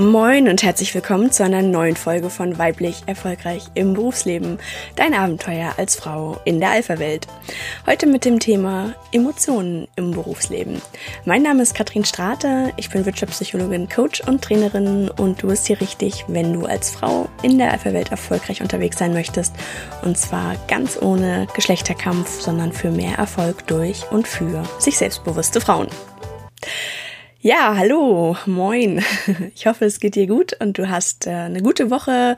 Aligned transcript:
Moin 0.00 0.48
und 0.48 0.62
herzlich 0.62 0.94
willkommen 0.94 1.30
zu 1.30 1.44
einer 1.44 1.60
neuen 1.60 1.94
Folge 1.94 2.30
von 2.30 2.56
Weiblich 2.56 3.02
Erfolgreich 3.04 3.64
im 3.74 3.92
Berufsleben. 3.92 4.58
Dein 4.96 5.12
Abenteuer 5.12 5.74
als 5.76 5.94
Frau 5.94 6.40
in 6.46 6.58
der 6.58 6.70
Alpha-Welt. 6.70 7.26
Heute 7.84 8.06
mit 8.06 8.24
dem 8.24 8.40
Thema 8.40 8.94
Emotionen 9.12 9.88
im 9.96 10.12
Berufsleben. 10.12 10.80
Mein 11.26 11.42
Name 11.42 11.62
ist 11.62 11.74
Katrin 11.74 12.06
Strate, 12.06 12.72
ich 12.78 12.88
bin 12.88 13.04
Wirtschaftspsychologin, 13.04 13.90
Coach 13.90 14.22
und 14.22 14.40
Trainerin 14.40 15.10
und 15.10 15.42
du 15.42 15.48
bist 15.48 15.66
hier 15.66 15.82
richtig, 15.82 16.24
wenn 16.28 16.54
du 16.54 16.64
als 16.64 16.90
Frau 16.90 17.28
in 17.42 17.58
der 17.58 17.70
Alpha-Welt 17.70 18.10
erfolgreich 18.10 18.62
unterwegs 18.62 18.96
sein 18.96 19.12
möchtest. 19.12 19.54
Und 20.02 20.16
zwar 20.16 20.56
ganz 20.66 20.96
ohne 20.98 21.46
Geschlechterkampf, 21.54 22.40
sondern 22.40 22.72
für 22.72 22.90
mehr 22.90 23.18
Erfolg 23.18 23.66
durch 23.66 24.10
und 24.10 24.26
für 24.26 24.62
sich 24.78 24.96
selbstbewusste 24.96 25.60
Frauen. 25.60 25.88
Ja, 27.42 27.74
hallo, 27.74 28.36
moin. 28.44 29.02
Ich 29.54 29.66
hoffe, 29.66 29.86
es 29.86 29.98
geht 29.98 30.14
dir 30.14 30.26
gut 30.26 30.52
und 30.60 30.76
du 30.76 30.90
hast 30.90 31.26
äh, 31.26 31.30
eine 31.30 31.62
gute 31.62 31.90
Woche. 31.90 32.36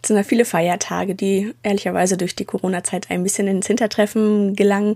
Es 0.00 0.06
sind 0.06 0.16
ja 0.16 0.22
viele 0.22 0.44
Feiertage, 0.44 1.16
die 1.16 1.52
ehrlicherweise 1.64 2.16
durch 2.16 2.36
die 2.36 2.44
Corona-Zeit 2.44 3.10
ein 3.10 3.24
bisschen 3.24 3.48
ins 3.48 3.66
Hintertreffen 3.66 4.54
gelangen. 4.54 4.94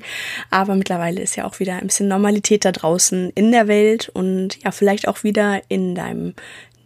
Aber 0.50 0.76
mittlerweile 0.76 1.20
ist 1.20 1.34
ja 1.34 1.44
auch 1.44 1.58
wieder 1.58 1.74
ein 1.74 1.88
bisschen 1.88 2.06
Normalität 2.06 2.64
da 2.64 2.70
draußen 2.70 3.30
in 3.34 3.50
der 3.50 3.66
Welt 3.66 4.08
und 4.10 4.62
ja, 4.62 4.70
vielleicht 4.70 5.08
auch 5.08 5.24
wieder 5.24 5.60
in 5.66 5.96
deinem 5.96 6.34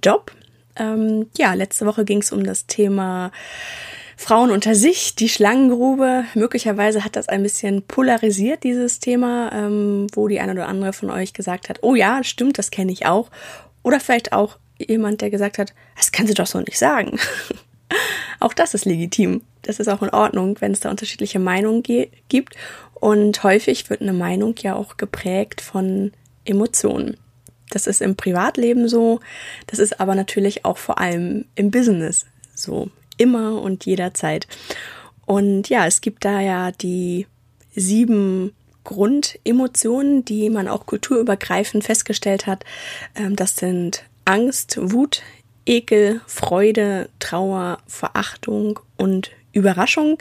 Job. 0.02 0.32
Ähm, 0.76 1.26
ja, 1.36 1.52
letzte 1.52 1.84
Woche 1.84 2.06
ging 2.06 2.22
es 2.22 2.32
um 2.32 2.42
das 2.42 2.66
Thema 2.66 3.32
Frauen 4.16 4.50
unter 4.50 4.74
sich, 4.74 5.14
die 5.14 5.28
Schlangengrube. 5.28 6.24
Möglicherweise 6.34 7.04
hat 7.04 7.16
das 7.16 7.28
ein 7.28 7.42
bisschen 7.42 7.82
polarisiert, 7.82 8.64
dieses 8.64 9.00
Thema, 9.00 9.50
ähm, 9.52 10.06
wo 10.14 10.28
die 10.28 10.40
eine 10.40 10.52
oder 10.52 10.68
andere 10.68 10.92
von 10.92 11.10
euch 11.10 11.32
gesagt 11.32 11.68
hat, 11.68 11.78
oh 11.82 11.94
ja, 11.94 12.22
stimmt, 12.24 12.58
das 12.58 12.70
kenne 12.70 12.92
ich 12.92 13.06
auch. 13.06 13.30
Oder 13.82 14.00
vielleicht 14.00 14.32
auch 14.32 14.58
jemand, 14.78 15.20
der 15.20 15.30
gesagt 15.30 15.58
hat, 15.58 15.74
das 15.96 16.12
kann 16.12 16.26
sie 16.26 16.34
doch 16.34 16.46
so 16.46 16.60
nicht 16.60 16.78
sagen. 16.78 17.18
auch 18.40 18.52
das 18.52 18.74
ist 18.74 18.84
legitim. 18.84 19.42
Das 19.62 19.78
ist 19.78 19.88
auch 19.88 20.02
in 20.02 20.10
Ordnung, 20.10 20.56
wenn 20.60 20.72
es 20.72 20.80
da 20.80 20.90
unterschiedliche 20.90 21.38
Meinungen 21.38 21.82
gibt. 22.28 22.56
Und 22.94 23.42
häufig 23.42 23.90
wird 23.90 24.00
eine 24.00 24.12
Meinung 24.12 24.54
ja 24.58 24.74
auch 24.74 24.96
geprägt 24.96 25.60
von 25.60 26.12
Emotionen. 26.44 27.16
Das 27.70 27.86
ist 27.86 28.02
im 28.02 28.16
Privatleben 28.16 28.86
so, 28.86 29.20
das 29.66 29.78
ist 29.78 29.98
aber 29.98 30.14
natürlich 30.14 30.64
auch 30.64 30.76
vor 30.76 30.98
allem 30.98 31.46
im 31.54 31.70
Business 31.70 32.26
so 32.54 32.90
immer 33.16 33.60
und 33.60 33.86
jederzeit. 33.86 34.46
Und 35.26 35.68
ja, 35.68 35.86
es 35.86 36.00
gibt 36.00 36.24
da 36.24 36.40
ja 36.40 36.72
die 36.72 37.26
sieben 37.74 38.52
Grundemotionen, 38.84 40.24
die 40.24 40.50
man 40.50 40.68
auch 40.68 40.86
kulturübergreifend 40.86 41.84
festgestellt 41.84 42.46
hat. 42.46 42.64
Ähm, 43.14 43.36
das 43.36 43.56
sind 43.56 44.04
Angst, 44.24 44.78
Wut, 44.80 45.22
Ekel, 45.66 46.20
Freude, 46.26 47.08
Trauer, 47.18 47.78
Verachtung 47.86 48.80
und 48.96 49.30
Überraschung. 49.52 50.18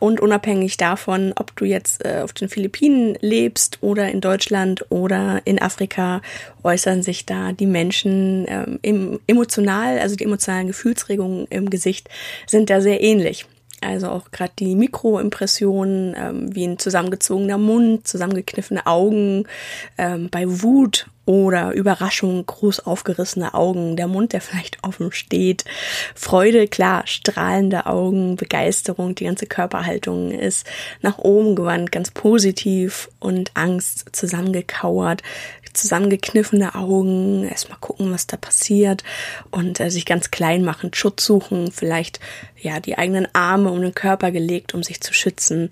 Und 0.00 0.20
unabhängig 0.20 0.76
davon, 0.76 1.32
ob 1.36 1.54
du 1.56 1.64
jetzt 1.64 2.04
äh, 2.04 2.20
auf 2.22 2.32
den 2.32 2.48
Philippinen 2.48 3.16
lebst 3.20 3.78
oder 3.82 4.10
in 4.10 4.20
Deutschland 4.20 4.84
oder 4.90 5.40
in 5.44 5.60
Afrika, 5.60 6.22
äußern 6.62 7.02
sich 7.02 7.26
da 7.26 7.52
die 7.52 7.66
Menschen 7.66 8.46
ähm, 8.48 8.78
im, 8.82 9.20
emotional, 9.26 9.98
also 9.98 10.16
die 10.16 10.24
emotionalen 10.24 10.66
Gefühlsregungen 10.66 11.46
im 11.48 11.70
Gesicht 11.70 12.08
sind 12.46 12.70
da 12.70 12.80
sehr 12.80 13.02
ähnlich. 13.02 13.46
Also 13.80 14.08
auch 14.08 14.30
gerade 14.30 14.52
die 14.58 14.74
Mikroimpressionen, 14.74 16.16
ähm, 16.18 16.54
wie 16.54 16.66
ein 16.66 16.78
zusammengezogener 16.78 17.58
Mund, 17.58 18.06
zusammengekniffene 18.06 18.86
Augen, 18.86 19.44
ähm, 19.98 20.28
bei 20.30 20.44
Wut 20.46 21.06
oder 21.26 21.72
Überraschung, 21.72 22.46
groß 22.46 22.86
aufgerissene 22.86 23.52
Augen, 23.52 23.96
der 23.96 24.08
Mund, 24.08 24.32
der 24.32 24.40
vielleicht 24.46 24.82
offen 24.82 25.12
steht, 25.12 25.64
Freude, 26.14 26.66
klar, 26.68 27.06
strahlende 27.06 27.86
Augen, 27.86 28.36
Begeisterung, 28.36 29.14
die 29.14 29.24
ganze 29.24 29.46
Körperhaltung 29.46 30.30
ist 30.30 30.66
nach 31.02 31.18
oben 31.18 31.54
gewandt, 31.54 31.92
ganz 31.92 32.10
positiv 32.10 33.10
und 33.18 33.50
Angst 33.54 34.06
zusammengekauert, 34.12 35.22
zusammengekniffene 35.76 36.74
Augen, 36.74 37.44
erstmal 37.44 37.78
gucken, 37.78 38.10
was 38.10 38.26
da 38.26 38.36
passiert 38.36 39.04
und 39.50 39.78
äh, 39.80 39.90
sich 39.90 40.06
ganz 40.06 40.30
klein 40.30 40.64
machen, 40.64 40.94
Schutz 40.94 41.24
suchen, 41.24 41.70
vielleicht 41.70 42.20
ja 42.58 42.80
die 42.80 42.98
eigenen 42.98 43.28
Arme 43.34 43.70
um 43.70 43.82
den 43.82 43.94
Körper 43.94 44.30
gelegt, 44.30 44.74
um 44.74 44.82
sich 44.82 45.00
zu 45.00 45.12
schützen. 45.12 45.70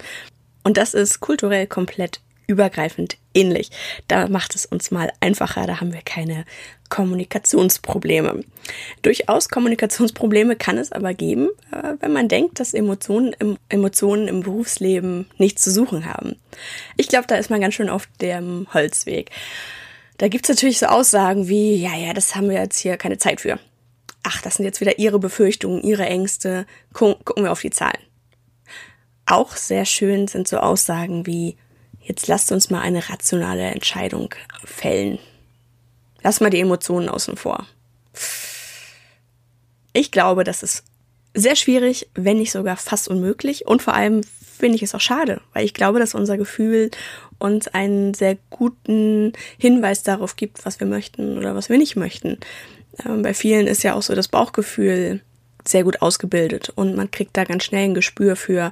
Und 0.62 0.76
das 0.76 0.94
ist 0.94 1.21
kulturell 1.21 1.66
komplett 1.66 2.21
übergreifend 2.47 3.16
ähnlich. 3.34 3.71
Da 4.09 4.28
macht 4.28 4.55
es 4.55 4.66
uns 4.66 4.91
mal 4.91 5.12
einfacher, 5.21 5.66
da 5.66 5.81
haben 5.81 5.93
wir 5.93 6.03
keine 6.03 6.44
Kommunikationsprobleme. 6.88 8.44
Durchaus 9.03 9.49
Kommunikationsprobleme 9.49 10.56
kann 10.56 10.78
es 10.78 10.93
aber 10.93 11.15
geben, 11.15 11.49
äh, 11.72 11.94
wenn 12.00 12.12
man 12.12 12.28
denkt, 12.28 12.60
dass 12.60 12.75
Emotionen 12.75 13.34
im, 13.38 13.59
Emotionen 13.69 14.28
im 14.28 14.43
Berufsleben 14.43 15.27
nichts 15.38 15.62
zu 15.62 15.71
suchen 15.71 16.06
haben. 16.06 16.37
Ich 16.97 17.09
glaube, 17.09 17.27
da 17.27 17.37
ist 17.37 17.50
man 17.50 17.60
ganz 17.60 17.75
schön 17.75 17.88
auf 17.88 18.06
dem 18.21 18.66
Holzweg. 18.72 19.31
Da 20.19 20.28
gibt's 20.28 20.49
natürlich 20.49 20.78
so 20.78 20.87
Aussagen 20.87 21.49
wie, 21.49 21.75
ja, 21.75 21.97
ja, 21.97 22.12
das 22.12 22.37
haben 22.37 22.49
wir 22.49 22.60
jetzt 22.60 22.78
hier 22.78 22.97
keine 22.97 23.19
Zeit 23.19 23.41
für. 23.41 23.59
Ach, 24.22 24.41
das 24.43 24.54
sind 24.54 24.65
jetzt 24.65 24.81
wieder 24.81 24.99
Ihre 24.99 25.19
Befürchtungen, 25.19 25.83
Ihre 25.83 26.06
Ängste. 26.06 26.66
Gucken 26.93 27.44
wir 27.44 27.53
auf 27.53 27.60
die 27.60 27.71
Zahlen. 27.71 27.99
Auch 29.27 29.56
sehr 29.56 29.84
schön 29.84 30.28
sind 30.28 30.47
so 30.47 30.59
Aussagen 30.59 31.27
wie, 31.27 31.56
jetzt 32.04 32.26
lasst 32.28 32.53
uns 32.53 32.70
mal 32.70 32.81
eine 32.81 33.09
rationale 33.09 33.65
Entscheidung 33.65 34.34
fällen. 34.65 35.19
Lass 36.22 36.41
mal 36.41 36.50
die 36.50 36.60
Emotionen 36.60 37.09
außen 37.09 37.37
vor. 37.37 37.66
Ich 39.92 40.10
glaube, 40.10 40.44
das 40.44 40.62
ist 40.62 40.84
sehr 41.34 41.56
schwierig, 41.56 42.09
wenn 42.15 42.38
nicht 42.38 42.53
sogar 42.53 42.76
fast 42.76 43.09
unmöglich. 43.09 43.66
Und 43.66 43.82
vor 43.82 43.94
allem 43.94 44.22
finde 44.59 44.76
ich 44.76 44.82
es 44.82 44.94
auch 44.94 45.00
schade, 45.00 45.41
weil 45.53 45.65
ich 45.65 45.75
glaube, 45.75 45.98
dass 45.98 46.15
unser 46.15 46.37
Gefühl 46.37 46.91
uns 47.38 47.69
einen 47.69 48.15
sehr 48.15 48.38
guten 48.50 49.32
Hinweis 49.59 50.03
darauf 50.03 50.36
gibt, 50.36 50.65
was 50.65 50.81
wir 50.81 50.86
möchten 50.86 51.36
oder 51.36 51.54
was 51.54 51.69
wir 51.69 51.76
nicht 51.76 51.97
möchten. 51.97 52.38
Ähm, 53.04 53.22
bei 53.22 53.34
vielen 53.34 53.66
ist 53.66 53.82
ja 53.82 53.94
auch 53.94 54.03
so 54.03 54.15
das 54.15 54.28
Bauchgefühl 54.28 55.21
sehr 55.66 55.84
gut 55.84 56.03
ausgebildet 56.03 56.71
und 56.75 56.94
man 56.94 57.10
kriegt 57.10 57.36
da 57.36 57.44
ganz 57.44 57.65
schnell 57.65 57.84
ein 57.84 57.94
Gespür 57.94 58.36
für, 58.36 58.71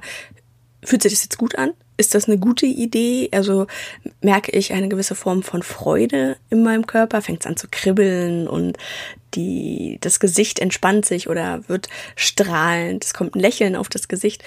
fühlt 0.83 1.01
sich 1.01 1.11
das 1.11 1.23
jetzt 1.23 1.37
gut 1.37 1.57
an? 1.57 1.73
Ist 1.97 2.15
das 2.15 2.27
eine 2.27 2.37
gute 2.37 2.65
Idee? 2.65 3.29
Also 3.31 3.67
merke 4.21 4.51
ich 4.51 4.73
eine 4.73 4.89
gewisse 4.89 5.15
Form 5.15 5.43
von 5.43 5.61
Freude 5.61 6.37
in 6.49 6.63
meinem 6.63 6.87
Körper, 6.87 7.21
fängt 7.21 7.41
es 7.41 7.45
an 7.45 7.57
zu 7.57 7.67
kribbeln 7.69 8.47
und 8.47 8.77
die, 9.35 9.97
das 10.01 10.19
Gesicht 10.19 10.59
entspannt 10.59 11.05
sich 11.05 11.29
oder 11.29 11.67
wird 11.67 11.87
strahlend, 12.15 13.03
es 13.03 13.13
kommt 13.13 13.35
ein 13.35 13.39
Lächeln 13.39 13.75
auf 13.75 13.89
das 13.89 14.07
Gesicht. 14.07 14.43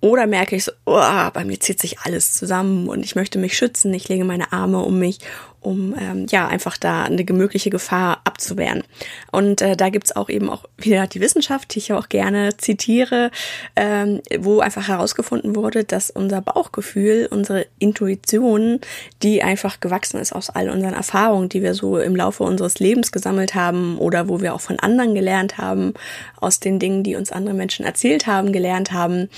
Oder 0.00 0.26
merke 0.26 0.56
ich 0.56 0.64
so, 0.64 0.72
oh, 0.84 1.30
bei 1.32 1.44
mir 1.46 1.58
zieht 1.60 1.80
sich 1.80 2.00
alles 2.00 2.32
zusammen 2.32 2.88
und 2.88 3.04
ich 3.04 3.16
möchte 3.16 3.38
mich 3.38 3.56
schützen, 3.56 3.94
ich 3.94 4.08
lege 4.08 4.24
meine 4.24 4.52
Arme 4.52 4.80
um 4.80 4.98
mich 4.98 5.18
um 5.64 5.94
ähm, 5.98 6.26
ja 6.30 6.46
einfach 6.46 6.76
da 6.76 7.04
eine 7.04 7.24
mögliche 7.24 7.70
Gefahr 7.70 8.20
abzuwehren. 8.24 8.84
Und 9.32 9.62
äh, 9.62 9.76
da 9.76 9.88
gibt's 9.88 10.14
auch 10.14 10.28
eben 10.28 10.50
auch 10.50 10.64
wieder 10.76 11.06
die 11.06 11.20
Wissenschaft, 11.20 11.74
die 11.74 11.78
ich 11.78 11.92
auch 11.92 12.08
gerne 12.08 12.56
zitiere, 12.56 13.30
ähm, 13.76 14.20
wo 14.38 14.60
einfach 14.60 14.88
herausgefunden 14.88 15.56
wurde, 15.56 15.84
dass 15.84 16.10
unser 16.10 16.40
Bauchgefühl, 16.40 17.28
unsere 17.30 17.66
Intuition, 17.78 18.80
die 19.22 19.42
einfach 19.42 19.80
gewachsen 19.80 20.20
ist 20.20 20.32
aus 20.32 20.50
all 20.50 20.68
unseren 20.68 20.94
Erfahrungen, 20.94 21.48
die 21.48 21.62
wir 21.62 21.74
so 21.74 21.98
im 21.98 22.14
Laufe 22.14 22.44
unseres 22.44 22.78
Lebens 22.78 23.10
gesammelt 23.12 23.54
haben 23.54 23.98
oder 23.98 24.28
wo 24.28 24.40
wir 24.40 24.54
auch 24.54 24.60
von 24.60 24.78
anderen 24.78 25.14
gelernt 25.14 25.58
haben, 25.58 25.94
aus 26.40 26.60
den 26.60 26.78
Dingen, 26.78 27.02
die 27.02 27.16
uns 27.16 27.32
andere 27.32 27.54
Menschen 27.54 27.84
erzählt 27.86 28.26
haben, 28.26 28.52
gelernt 28.52 28.92
haben, 28.92 29.28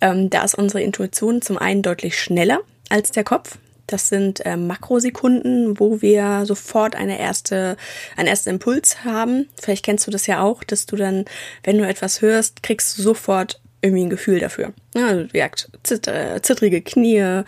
ähm, 0.00 0.30
da 0.30 0.42
ist 0.42 0.54
unsere 0.54 0.82
Intuition 0.82 1.42
zum 1.42 1.58
einen 1.58 1.82
deutlich 1.82 2.18
schneller 2.18 2.60
als 2.88 3.10
der 3.10 3.24
Kopf. 3.24 3.58
Das 3.86 4.08
sind 4.08 4.44
äh, 4.44 4.56
Makrosekunden, 4.56 5.78
wo 5.78 6.02
wir 6.02 6.44
sofort 6.44 6.96
eine 6.96 7.18
erste, 7.18 7.76
einen 8.16 8.28
ersten 8.28 8.50
Impuls 8.50 9.04
haben. 9.04 9.48
Vielleicht 9.60 9.84
kennst 9.84 10.06
du 10.06 10.10
das 10.10 10.26
ja 10.26 10.42
auch, 10.42 10.64
dass 10.64 10.86
du 10.86 10.96
dann, 10.96 11.24
wenn 11.62 11.78
du 11.78 11.86
etwas 11.86 12.20
hörst, 12.20 12.62
kriegst 12.62 12.98
du 12.98 13.02
sofort 13.02 13.60
irgendwie 13.82 14.04
ein 14.04 14.10
Gefühl 14.10 14.40
dafür. 14.40 14.72
Ja, 14.94 15.06
also, 15.08 15.24
wie 15.32 15.38
gesagt, 15.38 15.70
zitt, 15.82 16.08
äh, 16.08 16.40
zittrige 16.42 16.82
Knie 16.82 17.42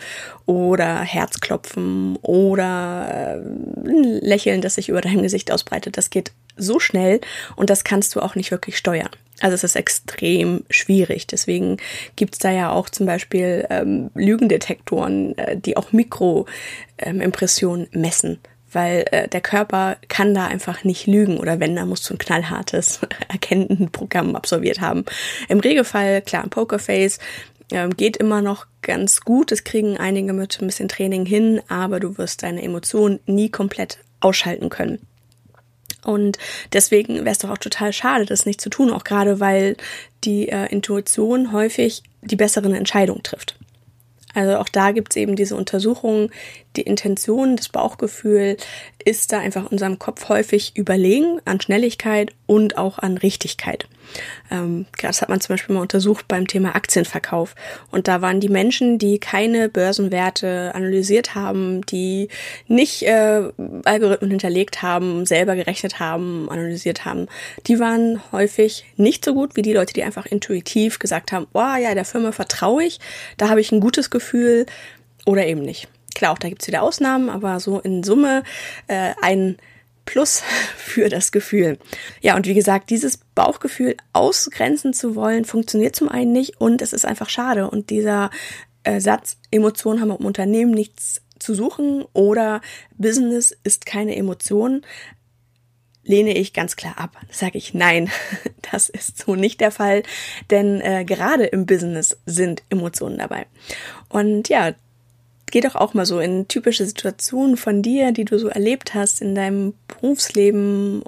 oder 0.45 0.99
Herzklopfen 1.01 2.17
oder 2.17 3.41
äh, 3.43 3.89
ein 3.89 4.03
Lächeln, 4.21 4.61
das 4.61 4.75
sich 4.75 4.89
über 4.89 5.01
dein 5.01 5.21
Gesicht 5.21 5.51
ausbreitet. 5.51 5.97
Das 5.97 6.09
geht 6.09 6.31
so 6.55 6.79
schnell 6.79 7.19
und 7.55 7.69
das 7.69 7.83
kannst 7.83 8.15
du 8.15 8.21
auch 8.21 8.35
nicht 8.35 8.51
wirklich 8.51 8.77
steuern. 8.77 9.09
Also 9.41 9.55
es 9.55 9.63
ist 9.63 9.75
extrem 9.75 10.63
schwierig. 10.69 11.27
Deswegen 11.27 11.77
gibt's 12.15 12.39
da 12.39 12.51
ja 12.51 12.71
auch 12.71 12.89
zum 12.89 13.05
Beispiel 13.05 13.65
ähm, 13.69 14.11
Lügendetektoren, 14.15 15.37
äh, 15.37 15.57
die 15.57 15.77
auch 15.77 15.91
Mikroimpressionen 15.91 17.87
ähm, 17.91 18.01
messen. 18.01 18.39
Weil 18.71 19.05
äh, 19.11 19.27
der 19.27 19.41
Körper 19.41 19.97
kann 20.09 20.33
da 20.33 20.45
einfach 20.45 20.83
nicht 20.83 21.07
lügen 21.07 21.37
oder 21.37 21.59
wenn, 21.59 21.75
dann 21.75 21.89
musst 21.89 22.07
du 22.09 22.13
ein 22.13 22.19
knallhartes 22.19 22.99
Erkennendenprogramm 23.29 24.35
absolviert 24.35 24.79
haben. 24.79 25.05
Im 25.47 25.59
Regelfall, 25.59 26.21
klar, 26.21 26.43
ein 26.43 26.51
Pokerface 26.51 27.19
ähm, 27.71 27.95
geht 27.95 28.17
immer 28.17 28.41
noch 28.41 28.67
ganz 28.81 29.21
gut. 29.21 29.51
Das 29.51 29.63
kriegen 29.63 29.97
einige 29.97 30.33
mit 30.33 30.59
ein 30.61 30.67
bisschen 30.67 30.89
Training 30.89 31.25
hin, 31.25 31.61
aber 31.67 31.99
du 31.99 32.17
wirst 32.17 32.43
deine 32.43 32.61
Emotionen 32.61 33.19
nie 33.25 33.49
komplett 33.49 33.99
ausschalten 34.19 34.69
können. 34.69 34.99
Und 36.03 36.37
deswegen 36.73 37.15
wäre 37.15 37.29
es 37.29 37.39
doch 37.39 37.49
auch 37.49 37.57
total 37.57 37.93
schade, 37.93 38.25
das 38.25 38.45
nicht 38.45 38.61
zu 38.61 38.69
tun, 38.69 38.91
auch 38.91 39.03
gerade 39.03 39.39
weil 39.39 39.75
die 40.23 40.49
äh, 40.49 40.67
Intuition 40.67 41.51
häufig 41.51 42.03
die 42.21 42.35
besseren 42.35 42.73
Entscheidungen 42.73 43.23
trifft. 43.23 43.55
Also 44.33 44.57
auch 44.57 44.69
da 44.69 44.91
gibt 44.91 45.11
es 45.11 45.15
eben 45.17 45.35
diese 45.35 45.55
Untersuchungen, 45.55 46.29
die 46.75 46.83
Intention, 46.83 47.55
das 47.55 47.69
Bauchgefühl 47.69 48.57
ist 49.03 49.31
da 49.31 49.39
einfach 49.39 49.71
unserem 49.71 49.97
Kopf 49.97 50.29
häufig 50.29 50.75
überlegen 50.75 51.41
an 51.45 51.59
Schnelligkeit 51.59 52.31
und 52.45 52.77
auch 52.77 52.99
an 52.99 53.17
Richtigkeit. 53.17 53.87
Ähm, 54.51 54.85
das 55.01 55.21
hat 55.21 55.29
man 55.29 55.41
zum 55.41 55.53
Beispiel 55.53 55.75
mal 55.75 55.81
untersucht 55.81 56.27
beim 56.27 56.47
Thema 56.47 56.75
Aktienverkauf. 56.75 57.55
Und 57.91 58.07
da 58.07 58.21
waren 58.21 58.39
die 58.39 58.49
Menschen, 58.49 58.97
die 58.97 59.19
keine 59.19 59.69
Börsenwerte 59.69 60.71
analysiert 60.73 61.35
haben, 61.35 61.85
die 61.85 62.29
nicht 62.67 63.03
äh, 63.03 63.49
Algorithmen 63.85 64.31
hinterlegt 64.31 64.81
haben, 64.81 65.25
selber 65.25 65.55
gerechnet 65.55 65.99
haben, 65.99 66.49
analysiert 66.49 67.05
haben, 67.05 67.27
die 67.67 67.79
waren 67.79 68.21
häufig 68.31 68.85
nicht 68.97 69.25
so 69.25 69.33
gut 69.33 69.55
wie 69.55 69.61
die 69.61 69.73
Leute, 69.73 69.93
die 69.93 70.03
einfach 70.03 70.25
intuitiv 70.25 70.99
gesagt 70.99 71.31
haben, 71.31 71.47
oh 71.53 71.75
ja, 71.81 71.93
der 71.93 72.05
Firma 72.05 72.31
vertraue 72.31 72.83
ich, 72.83 72.99
da 73.37 73.49
habe 73.49 73.61
ich 73.61 73.71
ein 73.71 73.79
gutes 73.79 74.09
Gefühl 74.09 74.65
oder 75.25 75.45
eben 75.45 75.61
nicht. 75.61 75.87
Klar, 76.15 76.33
auch 76.33 76.39
da 76.39 76.49
gibt's 76.49 76.67
wieder 76.67 76.81
Ausnahmen, 76.81 77.29
aber 77.29 77.59
so 77.59 77.79
in 77.79 78.03
Summe 78.03 78.43
äh, 78.87 79.13
ein 79.21 79.57
Plus 80.09 80.41
für 80.75 81.07
das 81.07 81.31
Gefühl. 81.31 81.77
Ja, 82.21 82.35
und 82.35 82.47
wie 82.47 82.55
gesagt, 82.55 82.89
dieses 82.89 83.17
Bauchgefühl 83.35 83.95
ausgrenzen 84.11 84.91
zu 84.91 85.15
wollen, 85.15 85.45
funktioniert 85.45 85.95
zum 85.95 86.09
einen 86.09 86.31
nicht 86.31 86.59
und 86.59 86.81
es 86.81 86.93
ist 86.93 87.05
einfach 87.05 87.29
schade. 87.29 87.69
Und 87.69 87.91
dieser 87.91 88.31
äh, 88.83 88.99
Satz, 88.99 89.37
Emotionen 89.51 90.01
haben 90.01 90.09
im 90.09 90.25
Unternehmen 90.25 90.71
nichts 90.71 91.21
zu 91.37 91.53
suchen 91.53 92.05
oder 92.13 92.61
Business 92.97 93.55
ist 93.63 93.85
keine 93.85 94.15
Emotion, 94.15 94.81
lehne 96.03 96.35
ich 96.35 96.53
ganz 96.53 96.75
klar 96.75 96.97
ab. 96.97 97.15
Sage 97.31 97.59
ich 97.59 97.75
nein, 97.75 98.09
das 98.71 98.89
ist 98.89 99.19
so 99.19 99.35
nicht 99.35 99.61
der 99.61 99.71
Fall, 99.71 100.01
denn 100.49 100.81
äh, 100.81 101.05
gerade 101.05 101.45
im 101.45 101.67
Business 101.67 102.17
sind 102.25 102.63
Emotionen 102.69 103.19
dabei. 103.19 103.45
Und 104.09 104.49
ja, 104.49 104.73
geh 105.51 105.61
doch 105.61 105.75
auch 105.75 105.93
mal 105.93 106.05
so 106.05 106.19
in 106.19 106.47
typische 106.47 106.85
Situationen 106.85 107.57
von 107.57 107.81
dir, 107.81 108.11
die 108.11 108.25
du 108.25 108.37
so 108.39 108.47
erlebt 108.47 108.93
hast 108.93 109.21
in 109.21 109.35
deinem 109.35 109.73
Berufsleben 109.87 111.03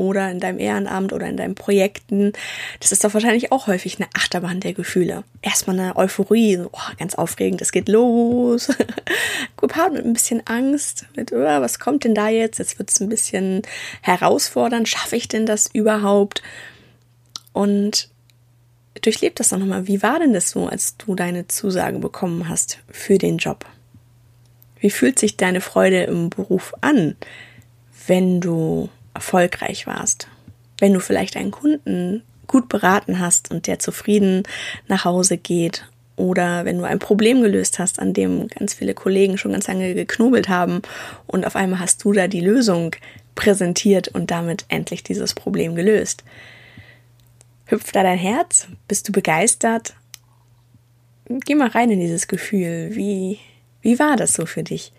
oder 0.00 0.30
in 0.30 0.40
deinem 0.40 0.58
Ehrenamt 0.58 1.12
oder 1.12 1.26
in 1.26 1.36
deinen 1.36 1.54
Projekten. 1.54 2.32
Das 2.80 2.90
ist 2.90 3.04
doch 3.04 3.12
wahrscheinlich 3.12 3.52
auch 3.52 3.66
häufig 3.66 3.98
eine 3.98 4.08
Achterbahn 4.14 4.60
der 4.60 4.72
Gefühle. 4.72 5.24
Erstmal 5.42 5.78
eine 5.78 5.96
Euphorie, 5.96 6.56
so, 6.56 6.70
oh, 6.72 6.94
ganz 6.98 7.14
aufregend, 7.14 7.60
es 7.60 7.70
geht 7.70 7.88
los. 7.88 8.68
Gepaart 9.58 9.92
mit 9.92 10.06
ein 10.06 10.14
bisschen 10.14 10.46
Angst, 10.46 11.06
mit, 11.16 11.32
oh, 11.32 11.36
was 11.36 11.78
kommt 11.78 12.04
denn 12.04 12.14
da 12.14 12.30
jetzt? 12.30 12.58
Jetzt 12.58 12.78
wird 12.78 12.90
es 12.90 13.00
ein 13.00 13.10
bisschen 13.10 13.60
herausfordernd. 14.00 14.88
Schaffe 14.88 15.16
ich 15.16 15.28
denn 15.28 15.44
das 15.44 15.66
überhaupt? 15.70 16.42
Und 17.52 18.08
durchlebt 19.02 19.38
das 19.38 19.50
doch 19.50 19.58
nochmal. 19.58 19.86
Wie 19.86 20.02
war 20.02 20.18
denn 20.18 20.32
das 20.32 20.50
so, 20.50 20.66
als 20.66 20.96
du 20.96 21.14
deine 21.14 21.46
Zusage 21.46 21.98
bekommen 21.98 22.48
hast 22.48 22.78
für 22.90 23.18
den 23.18 23.36
Job? 23.36 23.66
Wie 24.80 24.90
fühlt 24.90 25.18
sich 25.18 25.36
deine 25.36 25.60
Freude 25.60 26.02
im 26.04 26.30
Beruf 26.30 26.74
an, 26.80 27.16
wenn 28.06 28.40
du 28.40 28.88
erfolgreich 29.14 29.86
warst? 29.86 30.28
Wenn 30.78 30.94
du 30.94 31.00
vielleicht 31.00 31.36
einen 31.36 31.50
Kunden 31.50 32.22
gut 32.46 32.68
beraten 32.68 33.20
hast 33.20 33.50
und 33.50 33.66
der 33.66 33.78
zufrieden 33.78 34.42
nach 34.88 35.04
Hause 35.04 35.36
geht 35.36 35.86
oder 36.16 36.64
wenn 36.64 36.78
du 36.78 36.84
ein 36.84 36.98
Problem 36.98 37.42
gelöst 37.42 37.78
hast, 37.78 38.00
an 38.00 38.12
dem 38.12 38.48
ganz 38.48 38.74
viele 38.74 38.94
Kollegen 38.94 39.38
schon 39.38 39.52
ganz 39.52 39.68
lange 39.68 39.94
geknobelt 39.94 40.48
haben 40.48 40.82
und 41.26 41.46
auf 41.46 41.56
einmal 41.56 41.80
hast 41.80 42.02
du 42.04 42.12
da 42.12 42.26
die 42.26 42.40
Lösung 42.40 42.96
präsentiert 43.34 44.08
und 44.08 44.30
damit 44.30 44.64
endlich 44.68 45.02
dieses 45.04 45.34
Problem 45.34 45.74
gelöst. 45.74 46.24
Hüpft 47.66 47.94
da 47.94 48.02
dein 48.02 48.18
Herz? 48.18 48.66
Bist 48.88 49.08
du 49.08 49.12
begeistert? 49.12 49.94
Geh 51.28 51.54
mal 51.54 51.68
rein 51.68 51.90
in 51.90 52.00
dieses 52.00 52.26
Gefühl. 52.26 52.90
Wie, 52.92 53.38
wie 53.82 53.98
war 53.98 54.16
das 54.16 54.32
so 54.32 54.46
für 54.46 54.62
dich? 54.62 54.92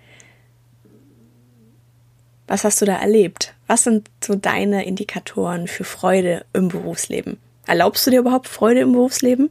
Was 2.47 2.63
hast 2.63 2.81
du 2.81 2.85
da 2.85 2.97
erlebt? 2.97 3.53
Was 3.67 3.83
sind 3.83 4.09
so 4.21 4.35
deine 4.35 4.85
Indikatoren 4.85 5.67
für 5.67 5.85
Freude 5.85 6.45
im 6.53 6.67
Berufsleben? 6.67 7.37
Erlaubst 7.65 8.05
du 8.05 8.11
dir 8.11 8.19
überhaupt 8.19 8.47
Freude 8.47 8.81
im 8.81 8.91
Berufsleben? 8.91 9.49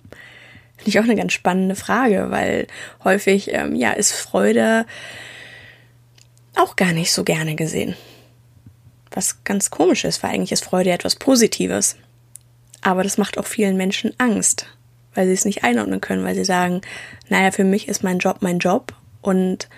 Finde 0.76 0.90
ich 0.90 0.98
auch 0.98 1.04
eine 1.04 1.16
ganz 1.16 1.32
spannende 1.32 1.76
Frage, 1.76 2.26
weil 2.30 2.66
häufig 3.04 3.52
ähm, 3.52 3.74
ja 3.74 3.92
ist 3.92 4.12
Freude 4.12 4.84
auch 6.56 6.76
gar 6.76 6.92
nicht 6.92 7.12
so 7.12 7.24
gerne 7.24 7.54
gesehen. 7.54 7.96
Was 9.10 9.44
ganz 9.44 9.70
komisch 9.70 10.04
ist, 10.04 10.22
weil 10.22 10.32
eigentlich 10.32 10.52
ist 10.52 10.64
Freude 10.64 10.90
etwas 10.90 11.16
Positives. 11.16 11.96
Aber 12.82 13.02
das 13.02 13.18
macht 13.18 13.38
auch 13.38 13.46
vielen 13.46 13.76
Menschen 13.76 14.12
Angst, 14.18 14.66
weil 15.14 15.26
sie 15.26 15.32
es 15.32 15.44
nicht 15.44 15.64
einordnen 15.64 16.00
können, 16.00 16.24
weil 16.24 16.34
sie 16.34 16.44
sagen, 16.44 16.82
naja, 17.28 17.50
für 17.50 17.64
mich 17.64 17.88
ist 17.88 18.02
mein 18.02 18.18
Job 18.18 18.38
mein 18.40 18.58
Job 18.58 18.94
und 19.22 19.68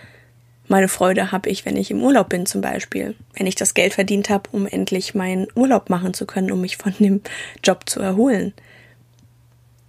meine 0.69 0.89
Freude 0.89 1.33
habe 1.33 1.51
ich, 1.51 1.67
wenn 1.67 1.77
ich 1.77 1.91
im 1.91 2.03
Urlaub 2.03 2.29
bin 2.29 2.47
zum 2.47 2.61
Beispiel. 2.61 3.15
Wenn 3.35 3.47
ich 3.47 3.57
das 3.57 3.75
Geld 3.75 3.95
verdient 3.95 4.31
habe, 4.31 4.49
um 4.53 4.67
endlich 4.67 5.15
meinen 5.15 5.49
Urlaub 5.55 5.91
machen 5.91 6.15
zu 6.15 6.25
können, 6.25 6.51
um 6.51 6.61
mich 6.61 6.77
von 6.77 6.95
dem 6.99 7.21
Job 7.65 7.89
zu 7.89 8.01
erholen. 8.01 8.55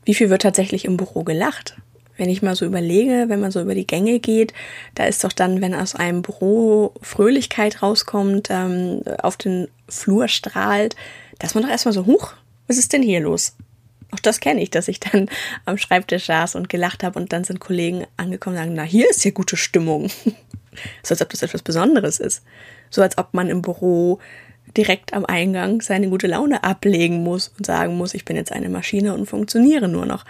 Wie 0.04 0.14
viel 0.14 0.30
wird 0.30 0.42
tatsächlich 0.42 0.86
im 0.86 0.98
Büro 0.98 1.24
gelacht? 1.24 1.78
Wenn 2.18 2.30
ich 2.30 2.42
mal 2.42 2.56
so 2.56 2.66
überlege, 2.66 3.26
wenn 3.30 3.40
man 3.40 3.52
so 3.52 3.62
über 3.62 3.74
die 3.76 3.88
Gänge 3.88 4.20
geht, 4.20 4.54
da 4.94 5.06
ist 5.06 5.24
doch 5.24 5.32
dann, 5.32 5.62
wenn 5.62 5.74
aus 5.74 5.96
einem 5.96 6.22
Büro 6.22 6.94
Fröhlichkeit 7.02 7.82
rauskommt, 7.82 8.50
ähm, 8.52 9.02
auf 9.20 9.38
den 9.38 9.68
Flur 9.88 10.28
strahlt, 10.28 10.96
dass 11.40 11.56
man 11.56 11.64
doch 11.64 11.72
erstmal 11.72 11.94
so, 11.94 12.06
huch, 12.06 12.34
was 12.68 12.78
ist 12.78 12.94
denn 12.94 13.02
hier 13.02 13.22
los? 13.22 13.56
Auch 14.14 14.20
das 14.20 14.40
kenne 14.40 14.62
ich, 14.62 14.70
dass 14.70 14.88
ich 14.88 15.00
dann 15.00 15.28
am 15.66 15.78
Schreibtisch 15.78 16.26
saß 16.26 16.56
und 16.56 16.70
gelacht 16.70 17.04
habe 17.04 17.20
und 17.20 17.34
dann 17.34 17.44
sind 17.44 17.60
Kollegen 17.60 18.06
angekommen 18.16 18.56
und 18.56 18.62
sagen, 18.62 18.76
na, 18.76 18.84
hier 18.84 19.10
ist 19.10 19.26
ja 19.26 19.32
gute 19.32 19.58
Stimmung. 19.58 20.08
so 21.04 21.14
als 21.14 21.22
ob 21.22 21.30
das 21.30 21.42
etwas 21.42 21.64
Besonderes 21.64 22.20
ist. 22.20 22.44
So 22.90 23.02
als 23.02 23.18
ob 23.18 23.34
man 23.34 23.50
im 23.50 23.62
Büro 23.62 24.20
direkt 24.78 25.14
am 25.14 25.26
Eingang 25.26 25.82
seine 25.82 26.10
gute 26.10 26.28
Laune 26.28 26.64
ablegen 26.64 27.24
muss 27.24 27.52
und 27.58 27.66
sagen 27.66 27.98
muss, 27.98 28.14
ich 28.14 28.26
bin 28.26 28.36
jetzt 28.36 28.52
eine 28.52 28.70
Maschine 28.70 29.14
und 29.14 29.26
funktioniere 29.26 29.88
nur 29.88 30.06
noch. 30.06 30.26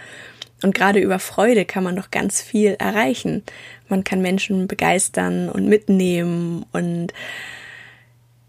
Und 0.62 0.74
gerade 0.74 0.98
über 0.98 1.18
Freude 1.18 1.66
kann 1.66 1.84
man 1.84 1.96
doch 1.96 2.10
ganz 2.10 2.40
viel 2.40 2.76
erreichen. 2.78 3.42
Man 3.88 4.02
kann 4.02 4.22
Menschen 4.22 4.66
begeistern 4.66 5.50
und 5.50 5.68
mitnehmen 5.68 6.64
und 6.72 7.12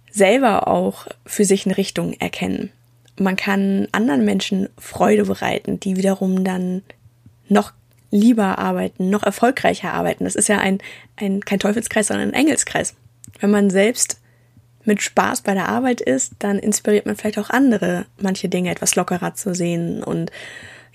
selber 0.10 0.70
auch 0.70 1.08
für 1.26 1.44
sich 1.44 1.66
eine 1.66 1.76
Richtung 1.76 2.14
erkennen 2.14 2.72
man 3.18 3.36
kann 3.36 3.88
anderen 3.92 4.26
Menschen 4.26 4.70
Freude 4.78 5.26
bereiten, 5.26 5.80
die 5.80 5.98
wiederum 5.98 6.44
dann 6.44 6.84
noch 7.48 7.74
lieber 8.12 8.60
arbeiten, 8.60 9.10
noch 9.10 9.24
erfolgreicher 9.24 9.94
arbeiten. 9.94 10.24
Das 10.24 10.36
ist 10.36 10.48
ja 10.48 10.60
ein, 10.60 10.80
ein 11.16 11.42
kein 11.42 11.60
Teufelskreis, 11.60 12.08
sondern 12.08 12.30
ein 12.30 12.34
Engelskreis. 12.34 12.96
Wenn 13.40 13.52
man 13.52 13.70
selbst 13.70 14.20
mit 14.84 15.02
Spaß 15.02 15.42
bei 15.42 15.54
der 15.54 15.70
Arbeit 15.70 16.02
ist, 16.02 16.34
dann 16.40 16.60
inspiriert 16.60 17.06
man 17.06 17.16
vielleicht 17.16 17.40
auch 17.40 17.50
andere, 17.50 18.06
manche 18.18 18.50
Dinge 18.50 18.72
etwas 18.72 18.96
lockerer 18.96 19.34
zu 19.34 19.54
sehen 19.54 20.04
und 20.04 20.32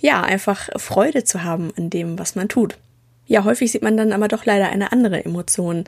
ja, 0.01 0.23
einfach 0.23 0.71
Freude 0.77 1.25
zu 1.25 1.45
haben 1.45 1.73
an 1.77 1.91
dem, 1.91 2.19
was 2.19 2.35
man 2.35 2.49
tut. 2.49 2.79
Ja, 3.27 3.45
häufig 3.45 3.71
sieht 3.71 3.83
man 3.83 3.97
dann 3.97 4.13
aber 4.13 4.29
doch 4.29 4.45
leider 4.45 4.71
eine 4.71 4.93
andere 4.93 5.25
Emotion, 5.25 5.85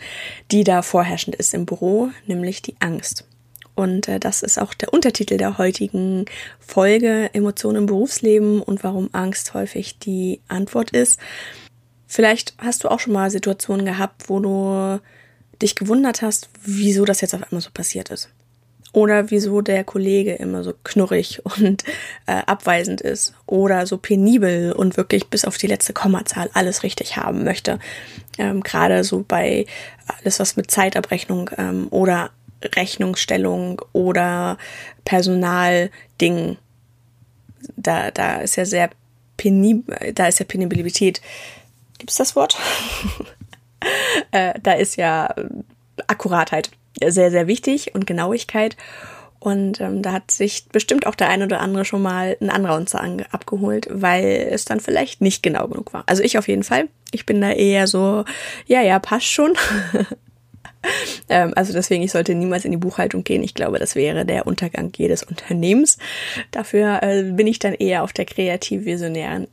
die 0.51 0.65
da 0.65 0.83
vorherrschend 0.83 1.35
ist 1.35 1.55
im 1.55 1.67
Büro, 1.67 2.11
nämlich 2.27 2.63
die 2.63 2.77
Angst. 2.81 3.27
Und 3.75 4.09
äh, 4.09 4.21
das 4.21 4.43
ist 4.43 4.61
auch 4.61 4.75
der 4.75 4.93
Untertitel 4.93 5.37
der 5.37 5.59
heutigen 5.59 6.27
Folge 6.61 7.31
Emotionen 7.33 7.79
im 7.79 7.87
Berufsleben 7.87 8.63
und 8.63 8.85
warum 8.85 9.09
Angst 9.13 9.55
häufig 9.55 9.99
die 9.99 10.41
Antwort 10.49 10.91
ist. 10.91 11.19
Vielleicht 12.07 12.55
hast 12.59 12.85
du 12.85 12.89
auch 12.89 13.01
schon 13.01 13.15
mal 13.15 13.31
Situationen 13.31 13.87
gehabt, 13.87 14.29
wo 14.29 14.41
du 14.41 15.01
dich 15.63 15.75
gewundert 15.75 16.21
hast, 16.21 16.51
wieso 16.63 17.05
das 17.05 17.21
jetzt 17.23 17.35
auf 17.35 17.43
einmal 17.43 17.63
so 17.63 17.71
passiert 17.73 18.11
ist. 18.11 18.29
Oder 18.93 19.31
wieso 19.31 19.63
der 19.63 19.85
Kollege 19.85 20.35
immer 20.35 20.63
so 20.63 20.75
knurrig 20.85 21.41
und 21.45 21.85
äh, 22.27 22.43
abweisend 22.45 23.01
ist. 23.01 23.33
Oder 23.47 23.87
so 23.87 23.97
penibel 23.97 24.73
und 24.73 24.99
wirklich 24.99 25.29
bis 25.29 25.47
auf 25.47 25.57
die 25.57 25.67
letzte 25.67 25.95
Kommazahl 25.95 26.51
alles 26.53 26.83
richtig 26.83 27.17
haben 27.17 27.45
möchte. 27.45 27.79
Ähm, 28.37 28.63
Gerade 28.63 29.03
so 29.05 29.25
bei 29.27 29.65
alles, 30.07 30.41
was 30.41 30.57
mit 30.57 30.71
Zeitabrechnung 30.71 31.51
ähm, 31.57 31.87
oder 31.89 32.31
Rechnungsstellung 32.77 33.83
oder 33.93 34.59
Personaldingen. 35.05 36.59
Da, 37.77 38.11
da 38.11 38.37
ist 38.37 38.57
ja 38.57 38.65
sehr 38.65 38.91
penib, 39.37 39.93
da 40.15 40.27
ist 40.27 40.39
ja 40.39 40.45
Penibilität. 40.45 41.21
Gibt 41.99 42.11
es 42.11 42.17
das 42.17 42.37
Wort? 42.37 42.57
äh, 44.33 44.55
da 44.63 44.73
ist 44.73 44.97
ja 44.97 45.35
Akkuratheit 46.07 46.71
sehr, 47.01 47.31
sehr 47.31 47.47
wichtig 47.47 47.95
und 47.95 48.07
Genauigkeit. 48.07 48.77
Und 49.39 49.81
ähm, 49.81 50.03
da 50.03 50.13
hat 50.13 50.31
sich 50.31 50.69
bestimmt 50.69 51.05
auch 51.05 51.17
der 51.17 51.29
ein 51.29 51.43
oder 51.43 51.61
andere 51.61 51.85
schon 51.85 52.01
mal 52.01 52.37
einen 52.41 52.51
Anraunzer 52.51 53.03
abgeholt, 53.33 53.89
weil 53.91 54.49
es 54.53 54.65
dann 54.65 54.79
vielleicht 54.79 55.21
nicht 55.21 55.43
genau 55.43 55.67
genug 55.67 55.93
war. 55.93 56.05
Also 56.07 56.23
ich 56.23 56.39
auf 56.39 56.47
jeden 56.47 56.63
Fall. 56.63 56.89
Ich 57.11 57.27
bin 57.27 57.41
da 57.41 57.51
eher 57.51 57.89
so, 57.89 58.25
ja, 58.67 58.83
ja, 58.83 59.01
passt 59.01 59.27
schon. 59.27 59.55
ähm, 61.29 61.53
also 61.57 61.73
deswegen, 61.73 62.03
ich 62.03 62.13
sollte 62.13 62.35
niemals 62.35 62.65
in 62.65 62.73
die 62.73 62.77
Buchhaltung 62.77 63.25
gehen. 63.25 63.43
Ich 63.43 63.55
glaube, 63.55 63.79
das 63.79 63.95
wäre 63.95 64.25
der 64.25 64.47
Untergang 64.47 64.93
jedes 64.97 65.23
Unternehmens. 65.23 65.99
Dafür 66.51 67.03
äh, 67.03 67.23
bin 67.23 67.47
ich 67.47 67.59
dann 67.59 67.75
eher 67.75 68.03
auf 68.03 68.13
der 68.13 68.25
kreativ-visionären 68.25 69.49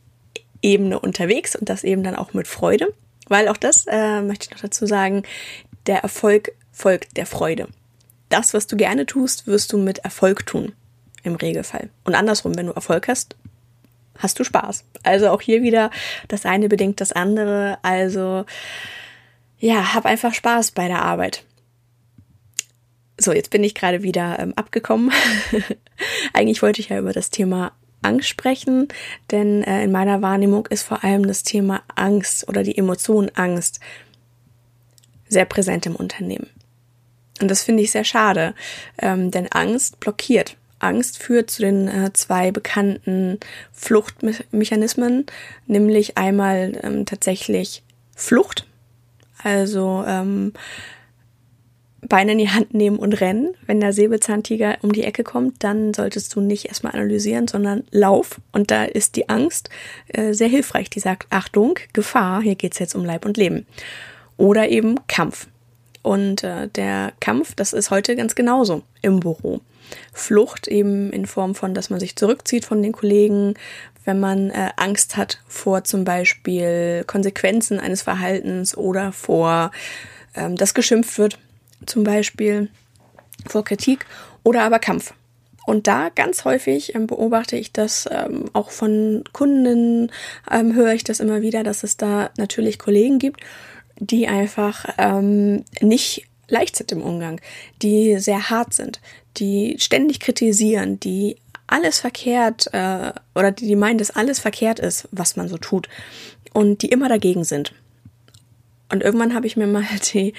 Ebene 0.62 0.98
unterwegs 1.00 1.56
und 1.56 1.68
das 1.68 1.84
eben 1.84 2.02
dann 2.02 2.16
auch 2.16 2.34
mit 2.34 2.46
Freude. 2.46 2.92
Weil 3.28 3.48
auch 3.48 3.56
das 3.56 3.86
äh, 3.88 4.20
möchte 4.22 4.46
ich 4.46 4.50
noch 4.50 4.60
dazu 4.60 4.86
sagen, 4.86 5.22
der 5.86 5.98
Erfolg 5.98 6.52
folgt 6.72 7.16
der 7.16 7.26
Freude. 7.26 7.68
Das, 8.28 8.54
was 8.54 8.66
du 8.66 8.76
gerne 8.76 9.06
tust, 9.06 9.46
wirst 9.46 9.72
du 9.72 9.78
mit 9.78 9.98
Erfolg 9.98 10.46
tun. 10.46 10.72
Im 11.22 11.34
Regelfall. 11.34 11.90
Und 12.04 12.14
andersrum, 12.14 12.56
wenn 12.56 12.66
du 12.66 12.72
Erfolg 12.72 13.06
hast, 13.06 13.36
hast 14.18 14.38
du 14.38 14.44
Spaß. 14.44 14.84
Also 15.02 15.28
auch 15.28 15.42
hier 15.42 15.62
wieder, 15.62 15.90
das 16.28 16.46
eine 16.46 16.68
bedingt 16.68 17.00
das 17.00 17.12
andere. 17.12 17.78
Also 17.82 18.46
ja, 19.60 19.94
hab 19.94 20.06
einfach 20.06 20.34
Spaß 20.34 20.72
bei 20.72 20.88
der 20.88 21.02
Arbeit. 21.02 21.44
So, 23.18 23.32
jetzt 23.32 23.50
bin 23.50 23.62
ich 23.62 23.74
gerade 23.74 24.02
wieder 24.02 24.38
ähm, 24.38 24.54
abgekommen. 24.56 25.12
Eigentlich 26.32 26.62
wollte 26.62 26.80
ich 26.80 26.88
ja 26.88 26.98
über 26.98 27.12
das 27.12 27.28
Thema 27.28 27.72
Angst 28.00 28.28
sprechen, 28.28 28.88
denn 29.30 29.62
äh, 29.62 29.84
in 29.84 29.92
meiner 29.92 30.22
Wahrnehmung 30.22 30.66
ist 30.66 30.84
vor 30.84 31.04
allem 31.04 31.26
das 31.26 31.42
Thema 31.42 31.82
Angst 31.94 32.48
oder 32.48 32.62
die 32.62 32.78
Emotion 32.78 33.30
Angst 33.34 33.80
sehr 35.28 35.44
präsent 35.44 35.84
im 35.84 35.96
Unternehmen. 35.96 36.48
Und 37.42 37.50
das 37.50 37.62
finde 37.62 37.82
ich 37.82 37.92
sehr 37.92 38.04
schade, 38.04 38.54
ähm, 39.00 39.30
denn 39.30 39.48
Angst 39.52 40.00
blockiert. 40.00 40.56
Angst 40.78 41.22
führt 41.22 41.50
zu 41.50 41.60
den 41.60 41.88
äh, 41.88 42.10
zwei 42.14 42.50
bekannten 42.50 43.38
Fluchtmechanismen, 43.72 45.26
nämlich 45.66 46.16
einmal 46.16 46.78
ähm, 46.82 47.04
tatsächlich 47.04 47.82
Flucht, 48.16 48.66
also 49.42 50.04
ähm, 50.06 50.52
Beine 52.08 52.32
in 52.32 52.38
die 52.38 52.48
Hand 52.48 52.72
nehmen 52.74 52.98
und 52.98 53.20
rennen. 53.20 53.54
Wenn 53.66 53.80
der 53.80 53.92
Säbelzahntiger 53.92 54.78
um 54.82 54.92
die 54.92 55.04
Ecke 55.04 55.22
kommt, 55.22 55.62
dann 55.62 55.92
solltest 55.92 56.34
du 56.34 56.40
nicht 56.40 56.66
erstmal 56.66 56.94
analysieren, 56.94 57.46
sondern 57.46 57.84
lauf. 57.90 58.40
Und 58.52 58.70
da 58.70 58.84
ist 58.84 59.16
die 59.16 59.28
Angst 59.28 59.68
äh, 60.08 60.32
sehr 60.32 60.48
hilfreich. 60.48 60.90
Die 60.90 61.00
sagt, 61.00 61.26
Achtung, 61.30 61.78
Gefahr, 61.92 62.42
hier 62.42 62.54
geht's 62.54 62.78
jetzt 62.78 62.94
um 62.94 63.04
Leib 63.04 63.24
und 63.24 63.36
Leben. 63.36 63.66
Oder 64.36 64.70
eben 64.70 64.96
Kampf. 65.08 65.48
Und 66.02 66.42
äh, 66.42 66.68
der 66.68 67.12
Kampf, 67.20 67.54
das 67.54 67.72
ist 67.72 67.90
heute 67.90 68.16
ganz 68.16 68.34
genauso 68.34 68.82
im 69.02 69.20
Büro. 69.20 69.60
Flucht 70.12 70.68
eben 70.68 71.12
in 71.12 71.26
Form 71.26 71.54
von, 71.54 71.74
dass 71.74 71.90
man 71.90 72.00
sich 72.00 72.16
zurückzieht 72.16 72.64
von 72.64 72.82
den 72.82 72.92
Kollegen, 72.92 73.54
wenn 74.10 74.18
man 74.18 74.50
äh, 74.50 74.70
Angst 74.74 75.16
hat 75.16 75.38
vor 75.46 75.84
zum 75.84 76.02
Beispiel 76.02 77.04
Konsequenzen 77.06 77.78
eines 77.78 78.02
Verhaltens 78.02 78.76
oder 78.76 79.12
vor, 79.12 79.70
ähm, 80.34 80.56
dass 80.56 80.74
geschimpft 80.74 81.16
wird, 81.16 81.38
zum 81.86 82.02
Beispiel 82.02 82.70
vor 83.46 83.64
Kritik 83.64 84.06
oder 84.42 84.62
aber 84.62 84.80
Kampf. 84.80 85.14
Und 85.64 85.86
da 85.86 86.08
ganz 86.08 86.44
häufig 86.44 86.96
ähm, 86.96 87.06
beobachte 87.06 87.56
ich 87.56 87.72
das 87.72 88.08
ähm, 88.10 88.46
auch 88.52 88.70
von 88.70 89.22
Kunden, 89.32 90.10
ähm, 90.50 90.74
höre 90.74 90.92
ich 90.94 91.04
das 91.04 91.20
immer 91.20 91.40
wieder, 91.40 91.62
dass 91.62 91.84
es 91.84 91.96
da 91.96 92.30
natürlich 92.36 92.80
Kollegen 92.80 93.20
gibt, 93.20 93.40
die 94.00 94.26
einfach 94.26 94.86
ähm, 94.98 95.64
nicht 95.80 96.26
leicht 96.48 96.74
sind 96.74 96.90
im 96.90 97.02
Umgang, 97.02 97.40
die 97.80 98.18
sehr 98.18 98.50
hart 98.50 98.74
sind, 98.74 99.00
die 99.36 99.76
ständig 99.78 100.18
kritisieren, 100.18 100.98
die 100.98 101.36
alles 101.70 102.00
verkehrt 102.00 102.72
äh, 102.72 103.12
oder 103.34 103.52
die, 103.52 103.66
die 103.66 103.76
meinen, 103.76 103.98
dass 103.98 104.10
alles 104.10 104.38
verkehrt 104.38 104.78
ist, 104.78 105.08
was 105.12 105.36
man 105.36 105.48
so 105.48 105.56
tut 105.56 105.88
und 106.52 106.82
die 106.82 106.88
immer 106.88 107.08
dagegen 107.08 107.44
sind. 107.44 107.74
Und 108.92 109.02
irgendwann 109.02 109.34
habe 109.34 109.46
ich 109.46 109.56
mir 109.56 109.66
mal 109.66 109.84
die, 110.12 110.34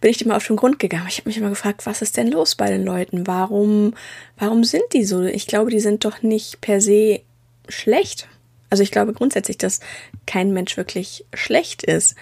bin 0.00 0.10
ich 0.10 0.18
dem 0.18 0.28
mal 0.28 0.36
auf 0.36 0.46
den 0.46 0.56
Grund 0.56 0.78
gegangen. 0.78 1.06
Ich 1.08 1.18
habe 1.18 1.28
mich 1.28 1.38
immer 1.38 1.48
gefragt, 1.48 1.86
was 1.86 2.02
ist 2.02 2.16
denn 2.16 2.30
los 2.30 2.54
bei 2.54 2.68
den 2.68 2.84
Leuten? 2.84 3.26
Warum, 3.26 3.94
warum 4.38 4.64
sind 4.64 4.84
die 4.92 5.04
so? 5.04 5.22
Ich 5.22 5.46
glaube, 5.46 5.70
die 5.70 5.80
sind 5.80 6.04
doch 6.04 6.22
nicht 6.22 6.60
per 6.60 6.80
se 6.80 7.20
schlecht. 7.68 8.28
Also 8.68 8.82
ich 8.82 8.90
glaube 8.90 9.12
grundsätzlich, 9.12 9.58
dass 9.58 9.80
kein 10.26 10.52
Mensch 10.52 10.76
wirklich 10.76 11.24
schlecht 11.32 11.82
ist 11.84 12.16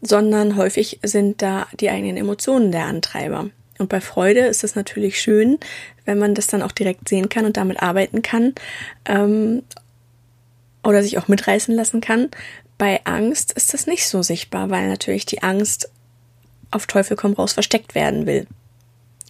sondern 0.00 0.56
häufig 0.56 1.00
sind 1.02 1.42
da 1.42 1.66
die 1.78 1.90
eigenen 1.90 2.16
Emotionen 2.16 2.72
der 2.72 2.84
Antreiber. 2.84 3.50
Und 3.78 3.88
bei 3.88 4.00
Freude 4.00 4.40
ist 4.40 4.64
es 4.64 4.74
natürlich 4.74 5.20
schön, 5.20 5.58
wenn 6.04 6.18
man 6.18 6.34
das 6.34 6.46
dann 6.46 6.62
auch 6.62 6.72
direkt 6.72 7.08
sehen 7.08 7.28
kann 7.28 7.44
und 7.44 7.56
damit 7.56 7.82
arbeiten 7.82 8.22
kann 8.22 8.54
ähm, 9.04 9.62
oder 10.82 11.02
sich 11.02 11.18
auch 11.18 11.28
mitreißen 11.28 11.74
lassen 11.74 12.00
kann. 12.00 12.30
Bei 12.78 13.00
Angst 13.04 13.52
ist 13.52 13.74
das 13.74 13.86
nicht 13.86 14.06
so 14.06 14.22
sichtbar, 14.22 14.70
weil 14.70 14.88
natürlich 14.88 15.26
die 15.26 15.42
Angst 15.42 15.90
auf 16.70 16.86
Teufel 16.86 17.16
komm 17.16 17.32
raus 17.32 17.52
versteckt 17.52 17.94
werden 17.94 18.26
will. 18.26 18.46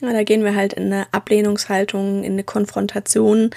Ja, 0.00 0.12
da 0.12 0.24
gehen 0.24 0.44
wir 0.44 0.54
halt 0.54 0.74
in 0.74 0.92
eine 0.92 1.06
Ablehnungshaltung, 1.12 2.22
in 2.22 2.32
eine 2.32 2.44
Konfrontation, 2.44 3.50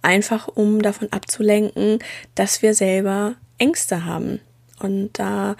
einfach 0.00 0.48
um 0.48 0.80
davon 0.80 1.12
abzulenken, 1.12 1.98
dass 2.34 2.62
wir 2.62 2.74
selber 2.74 3.34
Ängste 3.58 4.06
haben, 4.06 4.40
und 4.82 5.10
da, 5.14 5.56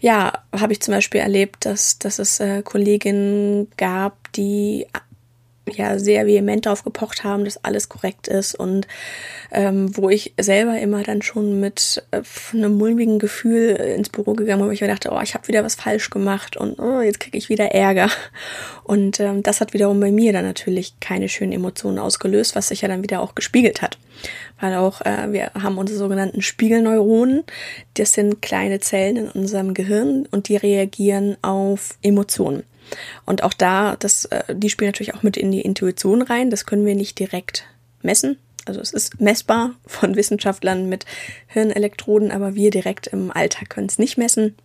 ja, 0.00 0.32
habe 0.58 0.72
ich 0.72 0.80
zum 0.80 0.94
Beispiel 0.94 1.20
erlebt, 1.20 1.66
dass, 1.66 1.98
dass 1.98 2.18
es 2.18 2.40
äh, 2.40 2.62
Kolleginnen 2.62 3.68
gab, 3.76 4.32
die 4.32 4.86
ja 5.76 5.98
sehr 5.98 6.26
vehement 6.26 6.66
darauf 6.66 6.84
gepocht 6.84 7.24
haben, 7.24 7.44
dass 7.44 7.64
alles 7.64 7.88
korrekt 7.88 8.28
ist 8.28 8.54
und 8.54 8.86
ähm, 9.50 9.96
wo 9.96 10.08
ich 10.08 10.34
selber 10.38 10.78
immer 10.78 11.02
dann 11.02 11.22
schon 11.22 11.60
mit 11.60 12.02
äh, 12.10 12.22
einem 12.52 12.76
mulmigen 12.76 13.18
Gefühl 13.18 13.70
ins 13.70 14.08
Büro 14.08 14.34
gegangen 14.34 14.60
bin, 14.60 14.68
wo 14.68 14.72
ich 14.72 14.80
mir 14.80 14.88
dachte, 14.88 15.10
oh, 15.12 15.20
ich 15.22 15.34
habe 15.34 15.48
wieder 15.48 15.64
was 15.64 15.74
falsch 15.74 16.10
gemacht 16.10 16.56
und 16.56 16.78
oh, 16.78 17.00
jetzt 17.00 17.20
kriege 17.20 17.38
ich 17.38 17.48
wieder 17.48 17.72
Ärger. 17.72 18.10
Und 18.84 19.20
ähm, 19.20 19.42
das 19.42 19.60
hat 19.60 19.74
wiederum 19.74 20.00
bei 20.00 20.10
mir 20.10 20.32
dann 20.32 20.44
natürlich 20.44 20.98
keine 21.00 21.28
schönen 21.28 21.52
Emotionen 21.52 21.98
ausgelöst, 21.98 22.56
was 22.56 22.68
sich 22.68 22.82
ja 22.82 22.88
dann 22.88 23.02
wieder 23.02 23.20
auch 23.20 23.34
gespiegelt 23.34 23.82
hat. 23.82 23.98
Weil 24.60 24.74
auch 24.74 25.00
äh, 25.02 25.32
wir 25.32 25.52
haben 25.54 25.78
unsere 25.78 25.98
sogenannten 25.98 26.42
Spiegelneuronen, 26.42 27.44
das 27.94 28.12
sind 28.12 28.42
kleine 28.42 28.80
Zellen 28.80 29.16
in 29.16 29.28
unserem 29.28 29.74
Gehirn 29.74 30.26
und 30.30 30.48
die 30.48 30.56
reagieren 30.56 31.36
auf 31.42 31.98
Emotionen. 32.02 32.64
Und 33.26 33.42
auch 33.42 33.52
da, 33.52 33.96
das, 33.96 34.26
äh, 34.26 34.54
die 34.54 34.70
spielen 34.70 34.88
natürlich 34.88 35.14
auch 35.14 35.22
mit 35.22 35.36
in 35.36 35.50
die 35.52 35.60
Intuition 35.60 36.22
rein. 36.22 36.50
Das 36.50 36.66
können 36.66 36.86
wir 36.86 36.94
nicht 36.94 37.18
direkt 37.18 37.64
messen. 38.02 38.38
Also 38.66 38.80
es 38.80 38.92
ist 38.92 39.20
messbar 39.20 39.74
von 39.86 40.16
Wissenschaftlern 40.16 40.88
mit 40.88 41.06
Hirnelektroden, 41.48 42.30
aber 42.30 42.54
wir 42.54 42.70
direkt 42.70 43.08
im 43.08 43.30
Alltag 43.30 43.70
können 43.70 43.88
es 43.88 43.98
nicht 43.98 44.18
messen. 44.18 44.56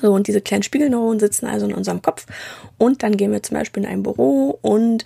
So, 0.00 0.12
und 0.12 0.28
diese 0.28 0.40
kleinen 0.40 0.62
Spiegelneuronen 0.62 1.18
sitzen 1.18 1.46
also 1.46 1.66
in 1.66 1.74
unserem 1.74 2.02
Kopf. 2.02 2.26
Und 2.78 3.02
dann 3.02 3.16
gehen 3.16 3.32
wir 3.32 3.42
zum 3.42 3.56
Beispiel 3.56 3.82
in 3.82 3.88
ein 3.88 4.02
Büro 4.02 4.58
und 4.62 5.04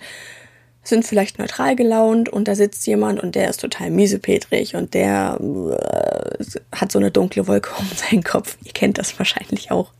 sind 0.83 1.05
vielleicht 1.05 1.39
neutral 1.39 1.75
gelaunt 1.75 2.27
und 2.27 2.47
da 2.47 2.55
sitzt 2.55 2.85
jemand 2.87 3.23
und 3.23 3.35
der 3.35 3.49
ist 3.49 3.61
total 3.61 3.89
miesepetrig 3.89 4.75
und 4.75 4.93
der 4.93 5.39
äh, 5.39 6.43
hat 6.75 6.91
so 6.91 6.99
eine 6.99 7.09
dunkle 7.09 7.47
Wolke 7.47 7.71
um 7.79 7.87
seinen 7.95 8.23
Kopf. 8.23 8.57
Ihr 8.65 8.73
kennt 8.73 8.97
das 8.97 9.17
wahrscheinlich 9.17 9.71
auch. 9.71 9.91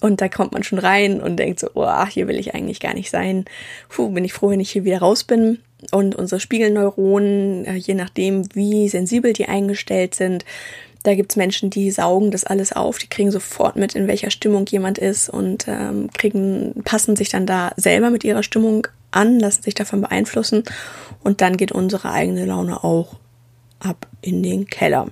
Und 0.00 0.20
da 0.20 0.28
kommt 0.28 0.52
man 0.52 0.64
schon 0.64 0.80
rein 0.80 1.20
und 1.20 1.36
denkt 1.36 1.60
so, 1.60 1.70
oh, 1.74 2.06
hier 2.06 2.26
will 2.26 2.38
ich 2.38 2.54
eigentlich 2.54 2.80
gar 2.80 2.94
nicht 2.94 3.10
sein. 3.10 3.44
Puh, 3.88 4.10
bin 4.10 4.24
ich 4.24 4.32
froh, 4.32 4.50
wenn 4.50 4.60
ich 4.60 4.72
hier 4.72 4.84
wieder 4.84 4.98
raus 4.98 5.24
bin. 5.24 5.60
Und 5.92 6.14
unsere 6.16 6.40
Spiegelneuronen, 6.40 7.64
äh, 7.64 7.74
je 7.74 7.94
nachdem, 7.94 8.44
wie 8.54 8.88
sensibel 8.88 9.32
die 9.32 9.46
eingestellt 9.46 10.14
sind, 10.14 10.44
da 11.02 11.14
gibt's 11.14 11.36
Menschen, 11.36 11.70
die 11.70 11.90
saugen 11.90 12.30
das 12.30 12.44
alles 12.44 12.72
auf, 12.72 12.98
die 12.98 13.06
kriegen 13.06 13.30
sofort 13.30 13.76
mit, 13.76 13.94
in 13.94 14.06
welcher 14.06 14.30
Stimmung 14.30 14.66
jemand 14.66 14.98
ist 14.98 15.30
und 15.30 15.66
ähm, 15.66 16.10
kriegen, 16.12 16.82
passen 16.84 17.16
sich 17.16 17.30
dann 17.30 17.46
da 17.46 17.72
selber 17.76 18.10
mit 18.10 18.24
ihrer 18.24 18.42
Stimmung 18.42 18.86
an, 19.10 19.38
lassen 19.40 19.62
sich 19.62 19.74
davon 19.74 20.00
beeinflussen 20.00 20.64
und 21.22 21.40
dann 21.40 21.56
geht 21.56 21.72
unsere 21.72 22.10
eigene 22.10 22.46
Laune 22.46 22.82
auch 22.84 23.16
ab 23.78 24.06
in 24.20 24.42
den 24.42 24.66
Keller. 24.66 25.08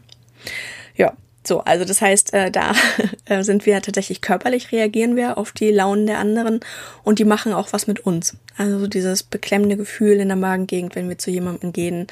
Ja, 0.97 1.15
so, 1.47 1.61
also 1.61 1.85
das 1.85 2.01
heißt, 2.01 2.35
äh, 2.35 2.51
da 2.51 2.73
äh, 3.25 3.43
sind 3.43 3.67
wir 3.67 3.81
tatsächlich 3.81 4.21
körperlich 4.21 4.73
reagieren 4.73 5.17
wir 5.17 5.39
auf 5.39 5.53
die 5.53 5.71
Launen 5.71 6.07
der 6.07 6.19
anderen 6.19 6.61
und 7.03 7.19
die 7.19 7.25
machen 7.25 7.53
auch 7.53 7.73
was 7.73 7.87
mit 7.87 8.01
uns. 8.01 8.37
Also 8.57 8.87
dieses 8.87 9.23
beklemmende 9.23 9.77
Gefühl 9.77 10.21
in 10.21 10.29
der 10.29 10.37
Magengegend, 10.37 10.95
wenn 10.95 11.09
wir 11.09 11.19
zu 11.19 11.31
jemandem 11.31 11.73
gehen, 11.73 12.07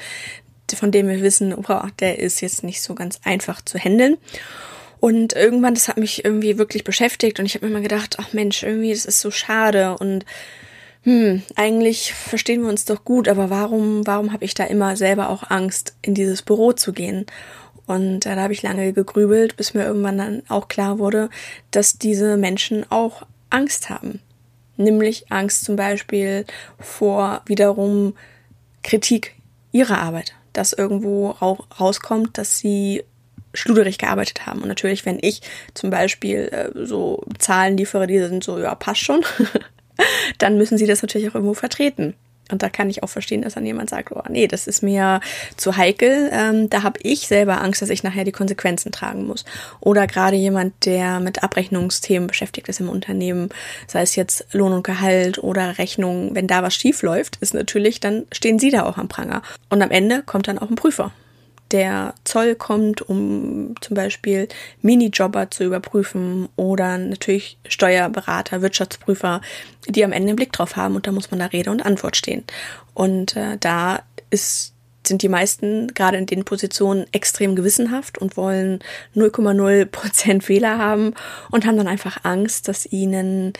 von 0.75 0.91
dem 0.91 1.07
wir 1.07 1.21
wissen, 1.21 1.53
oh, 1.53 1.81
der 1.99 2.19
ist 2.19 2.41
jetzt 2.41 2.63
nicht 2.63 2.81
so 2.81 2.93
ganz 2.93 3.19
einfach 3.23 3.61
zu 3.61 3.77
handeln. 3.77 4.17
Und 4.99 5.33
irgendwann, 5.33 5.75
das 5.75 5.87
hat 5.87 5.97
mich 5.97 6.25
irgendwie 6.25 6.57
wirklich 6.57 6.83
beschäftigt 6.83 7.39
und 7.39 7.45
ich 7.45 7.53
habe 7.53 7.67
mir 7.67 7.71
immer 7.71 7.81
gedacht, 7.81 8.17
ach 8.19 8.33
Mensch, 8.33 8.63
irgendwie, 8.63 8.91
das 8.91 9.05
ist 9.05 9.21
so 9.21 9.29
schade 9.29 9.95
und 9.97 10.25
hm, 11.07 11.41
eigentlich 11.55 12.13
verstehen 12.13 12.63
wir 12.63 12.69
uns 12.69 12.83
doch 12.83 13.05
gut, 13.05 13.29
aber 13.29 13.49
warum, 13.49 14.05
warum 14.05 14.33
habe 14.33 14.43
ich 14.43 14.55
da 14.55 14.65
immer 14.65 14.97
selber 14.97 15.29
auch 15.29 15.49
Angst, 15.49 15.95
in 16.01 16.13
dieses 16.13 16.41
Büro 16.41 16.73
zu 16.73 16.91
gehen? 16.91 17.25
Und 17.85 18.25
äh, 18.25 18.35
da 18.35 18.41
habe 18.41 18.51
ich 18.51 18.61
lange 18.61 18.91
gegrübelt, 18.91 19.55
bis 19.55 19.73
mir 19.73 19.85
irgendwann 19.85 20.17
dann 20.17 20.43
auch 20.49 20.67
klar 20.67 20.99
wurde, 20.99 21.29
dass 21.71 21.97
diese 21.97 22.35
Menschen 22.35 22.85
auch 22.91 23.25
Angst 23.49 23.89
haben. 23.89 24.19
Nämlich 24.75 25.31
Angst 25.31 25.63
zum 25.63 25.77
Beispiel 25.77 26.45
vor 26.77 27.41
wiederum 27.45 28.13
Kritik 28.83 29.33
ihrer 29.71 29.99
Arbeit. 29.99 30.33
Dass 30.51 30.73
irgendwo 30.73 31.29
rauskommt, 31.29 32.37
dass 32.37 32.57
sie 32.57 33.05
schluderig 33.53 33.97
gearbeitet 33.97 34.45
haben. 34.45 34.61
Und 34.61 34.67
natürlich, 34.67 35.05
wenn 35.05 35.19
ich 35.21 35.41
zum 35.73 35.89
Beispiel 35.89 36.49
äh, 36.51 36.85
so 36.85 37.23
Zahlen 37.39 37.77
liefere, 37.77 38.07
die 38.07 38.19
sind 38.19 38.43
so, 38.43 38.59
ja, 38.59 38.75
passt 38.75 39.05
schon, 39.05 39.23
dann 40.37 40.57
müssen 40.57 40.77
sie 40.77 40.87
das 40.87 41.01
natürlich 41.01 41.29
auch 41.29 41.35
irgendwo 41.35 41.53
vertreten. 41.53 42.13
Und 42.51 42.63
da 42.63 42.69
kann 42.69 42.89
ich 42.89 43.03
auch 43.03 43.09
verstehen, 43.09 43.41
dass 43.41 43.55
dann 43.55 43.65
jemand 43.65 43.89
sagt, 43.89 44.11
oh 44.11 44.21
nee, 44.29 44.47
das 44.47 44.67
ist 44.67 44.81
mir 44.81 45.19
zu 45.57 45.75
heikel. 45.75 46.29
Ähm, 46.31 46.69
da 46.69 46.83
habe 46.83 46.99
ich 47.03 47.27
selber 47.27 47.61
Angst, 47.61 47.81
dass 47.81 47.89
ich 47.89 48.03
nachher 48.03 48.23
die 48.23 48.31
Konsequenzen 48.31 48.91
tragen 48.91 49.25
muss. 49.25 49.43
Oder 49.79 50.07
gerade 50.07 50.37
jemand, 50.37 50.85
der 50.85 51.19
mit 51.19 51.43
Abrechnungsthemen 51.43 52.27
beschäftigt 52.27 52.69
ist 52.69 52.79
im 52.79 52.89
Unternehmen, 52.89 53.49
sei 53.87 54.01
es 54.01 54.15
jetzt 54.15 54.47
Lohn 54.53 54.73
und 54.73 54.83
Gehalt 54.83 55.39
oder 55.39 55.77
Rechnung, 55.77 56.35
wenn 56.35 56.47
da 56.47 56.63
was 56.63 56.75
schief 56.75 57.01
läuft, 57.01 57.37
ist 57.37 57.53
natürlich, 57.53 57.99
dann 57.99 58.25
stehen 58.31 58.59
sie 58.59 58.71
da 58.71 58.85
auch 58.85 58.97
am 58.97 59.09
Pranger. 59.09 59.41
Und 59.69 59.81
am 59.81 59.91
Ende 59.91 60.23
kommt 60.23 60.47
dann 60.47 60.59
auch 60.59 60.69
ein 60.69 60.75
Prüfer 60.75 61.11
der 61.71 62.13
Zoll 62.23 62.55
kommt, 62.55 63.01
um 63.01 63.75
zum 63.81 63.95
Beispiel 63.95 64.47
Minijobber 64.81 65.51
zu 65.51 65.63
überprüfen 65.63 66.49
oder 66.55 66.97
natürlich 66.97 67.57
Steuerberater, 67.67 68.61
Wirtschaftsprüfer, 68.61 69.41
die 69.87 70.03
am 70.03 70.11
Ende 70.11 70.29
einen 70.29 70.35
Blick 70.35 70.53
drauf 70.53 70.75
haben 70.75 70.95
und 70.95 71.07
da 71.07 71.11
muss 71.11 71.31
man 71.31 71.39
da 71.39 71.47
Rede 71.47 71.71
und 71.71 71.85
Antwort 71.85 72.15
stehen. 72.15 72.43
Und 72.93 73.35
äh, 73.35 73.57
da 73.59 74.01
ist 74.29 74.73
sind 75.07 75.21
die 75.21 75.29
meisten 75.29 75.93
gerade 75.93 76.17
in 76.17 76.25
den 76.25 76.43
Positionen 76.43 77.05
extrem 77.11 77.55
gewissenhaft 77.55 78.17
und 78.17 78.37
wollen 78.37 78.79
0,0 79.15 79.85
Prozent 79.85 80.43
Fehler 80.43 80.77
haben 80.77 81.13
und 81.49 81.65
haben 81.65 81.77
dann 81.77 81.87
einfach 81.87 82.23
Angst, 82.23 82.67
dass 82.67 82.85
ihnen 82.85 83.53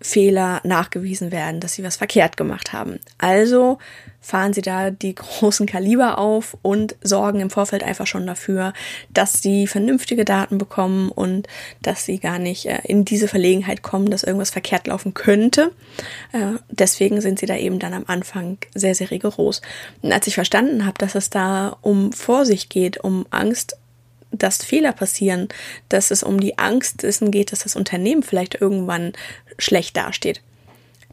Fehler 0.00 0.60
nachgewiesen 0.64 1.30
werden, 1.30 1.60
dass 1.60 1.74
sie 1.74 1.84
was 1.84 1.96
verkehrt 1.96 2.36
gemacht 2.36 2.72
haben. 2.72 3.00
Also 3.18 3.78
fahren 4.20 4.52
sie 4.52 4.62
da 4.62 4.90
die 4.90 5.14
großen 5.40 5.66
Kaliber 5.66 6.18
auf 6.18 6.56
und 6.62 6.96
sorgen 7.02 7.40
im 7.40 7.50
Vorfeld 7.50 7.82
einfach 7.82 8.06
schon 8.06 8.26
dafür, 8.26 8.72
dass 9.12 9.42
sie 9.42 9.66
vernünftige 9.66 10.24
Daten 10.24 10.58
bekommen 10.58 11.10
und 11.10 11.48
dass 11.82 12.04
sie 12.04 12.18
gar 12.18 12.38
nicht 12.38 12.66
äh, 12.66 12.80
in 12.84 13.04
diese 13.04 13.28
Verlegenheit 13.28 13.82
kommen, 13.82 14.10
dass 14.10 14.22
irgendwas 14.22 14.50
verkehrt 14.50 14.86
laufen 14.86 15.14
könnte. 15.14 15.72
Äh, 16.32 16.58
deswegen 16.70 17.20
sind 17.20 17.38
sie 17.38 17.46
da 17.46 17.56
eben 17.56 17.78
dann 17.78 17.94
am 17.94 18.04
Anfang 18.06 18.58
sehr, 18.74 18.94
sehr 18.94 19.10
rigoros. 19.10 19.62
Und 20.02 20.12
als 20.12 20.26
ich 20.26 20.34
verstanden 20.34 20.86
habe, 20.86 20.98
dass 20.98 21.14
es 21.14 21.30
da 21.30 21.76
um 21.82 22.12
Vorsicht 22.12 22.70
geht, 22.70 22.98
um 23.02 23.26
Angst 23.30 23.76
dass 24.32 24.64
Fehler 24.64 24.92
passieren, 24.92 25.48
dass 25.88 26.10
es 26.10 26.22
um 26.22 26.40
die 26.40 26.58
Angst 26.58 27.02
dessen 27.02 27.30
geht, 27.30 27.52
dass 27.52 27.60
das 27.60 27.76
Unternehmen 27.76 28.22
vielleicht 28.22 28.60
irgendwann 28.60 29.12
schlecht 29.58 29.96
dasteht. 29.96 30.42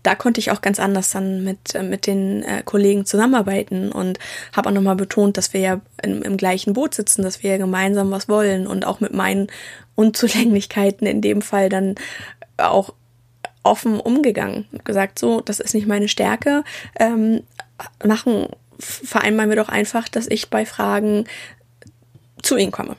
Da 0.03 0.15
konnte 0.15 0.39
ich 0.39 0.51
auch 0.51 0.61
ganz 0.61 0.79
anders 0.79 1.11
dann 1.11 1.43
mit, 1.43 1.75
äh, 1.75 1.83
mit 1.83 2.07
den 2.07 2.43
äh, 2.43 2.61
Kollegen 2.63 3.05
zusammenarbeiten 3.05 3.91
und 3.91 4.19
habe 4.55 4.69
auch 4.69 4.73
nochmal 4.73 4.95
betont, 4.95 5.37
dass 5.37 5.53
wir 5.53 5.59
ja 5.59 5.81
im, 6.01 6.21
im 6.21 6.37
gleichen 6.37 6.73
Boot 6.73 6.93
sitzen, 6.93 7.23
dass 7.23 7.43
wir 7.43 7.51
ja 7.51 7.57
gemeinsam 7.57 8.11
was 8.11 8.29
wollen 8.29 8.67
und 8.67 8.85
auch 8.85 8.99
mit 8.99 9.13
meinen 9.13 9.47
Unzulänglichkeiten 9.95 11.07
in 11.07 11.21
dem 11.21 11.41
Fall 11.41 11.69
dann 11.69 11.95
auch 12.57 12.93
offen 13.63 13.99
umgegangen 13.99 14.65
gesagt, 14.85 15.19
so, 15.19 15.41
das 15.41 15.59
ist 15.59 15.73
nicht 15.73 15.87
meine 15.87 16.07
Stärke, 16.07 16.63
ähm, 16.99 17.43
machen, 18.05 18.47
vereinbaren 18.79 19.49
wir 19.49 19.57
doch 19.57 19.69
einfach, 19.69 20.07
dass 20.07 20.27
ich 20.27 20.49
bei 20.49 20.65
Fragen 20.65 21.25
zu 22.41 22.55
Ihnen 22.55 22.71
komme. 22.71 22.95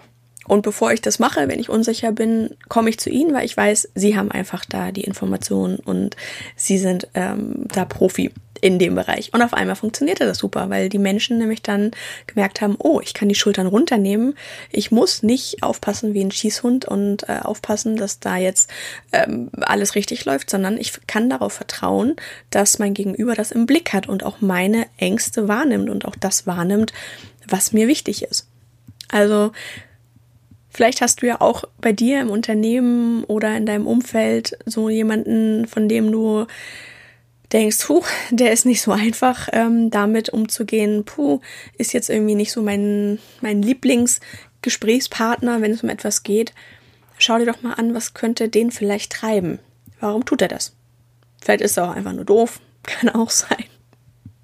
Und 0.49 0.63
bevor 0.63 0.93
ich 0.93 1.01
das 1.01 1.19
mache, 1.19 1.47
wenn 1.47 1.61
ich 1.61 1.69
unsicher 1.69 2.11
bin, 2.11 2.57
komme 2.69 2.91
ich 2.91 2.99
zu 2.99 3.11
Ihnen, 3.11 3.35
weil 3.35 3.45
ich 3.45 3.57
weiß, 3.57 3.91
Sie 3.95 4.17
haben 4.17 4.31
einfach 4.31 4.65
da 4.65 4.91
die 4.91 5.05
Informationen 5.05 5.77
und 5.77 6.17
Sie 6.57 6.79
sind 6.79 7.07
ähm, 7.15 7.67
da 7.69 7.85
Profi 7.85 8.33
in 8.61 8.79
dem 8.79 8.95
Bereich. 8.95 9.33
Und 9.33 9.43
auf 9.43 9.55
einmal 9.55 9.77
funktionierte 9.77 10.25
das 10.25 10.39
super, 10.39 10.71
weil 10.71 10.89
die 10.89 10.99
Menschen 10.99 11.39
nämlich 11.39 11.63
dann 11.63 11.91
gemerkt 12.27 12.61
haben, 12.61 12.77
oh, 12.79 13.01
ich 13.03 13.15
kann 13.15 13.29
die 13.29 13.35
Schultern 13.35 13.67
runternehmen. 13.67 14.35
Ich 14.71 14.91
muss 14.91 15.23
nicht 15.23 15.63
aufpassen 15.63 16.15
wie 16.15 16.25
ein 16.25 16.31
Schießhund 16.31 16.85
und 16.87 17.29
äh, 17.29 17.41
aufpassen, 17.43 17.97
dass 17.97 18.21
da 18.21 18.37
jetzt 18.37 18.71
ähm, 19.13 19.51
alles 19.61 19.95
richtig 19.95 20.25
läuft, 20.25 20.51
sondern 20.51 20.79
ich 20.79 20.93
kann 21.07 21.31
darauf 21.31 21.53
vertrauen, 21.53 22.17
dass 22.51 22.79
mein 22.79 22.95
Gegenüber 22.95 23.35
das 23.35 23.53
im 23.53 23.67
Blick 23.67 23.93
hat 23.93 24.09
und 24.09 24.25
auch 24.25 24.41
meine 24.41 24.87
Ängste 24.97 25.49
wahrnimmt 25.49 25.91
und 25.91 26.05
auch 26.05 26.17
das 26.17 26.47
wahrnimmt, 26.47 26.93
was 27.47 27.73
mir 27.73 27.89
wichtig 27.89 28.23
ist. 28.23 28.49
Also 29.11 29.53
Vielleicht 30.71 31.01
hast 31.01 31.23
du 31.23 31.27
ja 31.27 31.41
auch 31.41 31.65
bei 31.81 31.93
dir 31.93 32.21
im 32.21 32.31
Unternehmen 32.31 33.25
oder 33.25 33.57
in 33.57 33.67
deinem 33.67 33.87
Umfeld 33.87 34.59
so 34.67 34.91
jemanden, 34.91 35.67
von 35.67 35.89
dem 35.89 36.13
du 36.13 36.47
denkst, 37.53 37.87
puh, 37.87 38.03
der 38.31 38.53
ist 38.53 38.67
nicht 38.67 38.83
so 38.83 38.93
einfach, 38.93 39.49
ähm, 39.53 39.91
damit 39.91 40.29
umzugehen. 40.29 41.05
Puh, 41.05 41.41
ist 41.77 41.95
jetzt 41.95 42.11
irgendwie 42.11 42.35
nicht 42.35 42.53
so 42.53 42.63
mein, 42.63 43.19
mein 43.41 43.63
Lieblingsgesprächspartner, 43.63 45.63
wenn 45.63 45.73
es 45.73 45.83
um 45.83 45.89
etwas 45.89 46.23
geht. 46.23 46.53
Schau 47.17 47.39
dir 47.39 47.47
doch 47.47 47.63
mal 47.63 47.75
an, 47.75 47.95
was 47.95 48.15
könnte 48.15 48.49
den 48.49 48.71
vielleicht 48.71 49.13
treiben. 49.13 49.59
Warum 50.01 50.25
tut 50.25 50.43
er 50.43 50.49
das? 50.49 50.75
Vielleicht 51.41 51.63
ist 51.63 51.77
er 51.77 51.91
auch 51.91 51.97
einfach 51.97 52.13
nur 52.13 52.25
doof. 52.25 52.61
Kann 52.83 53.09
auch 53.09 53.31
sein. 53.31 53.65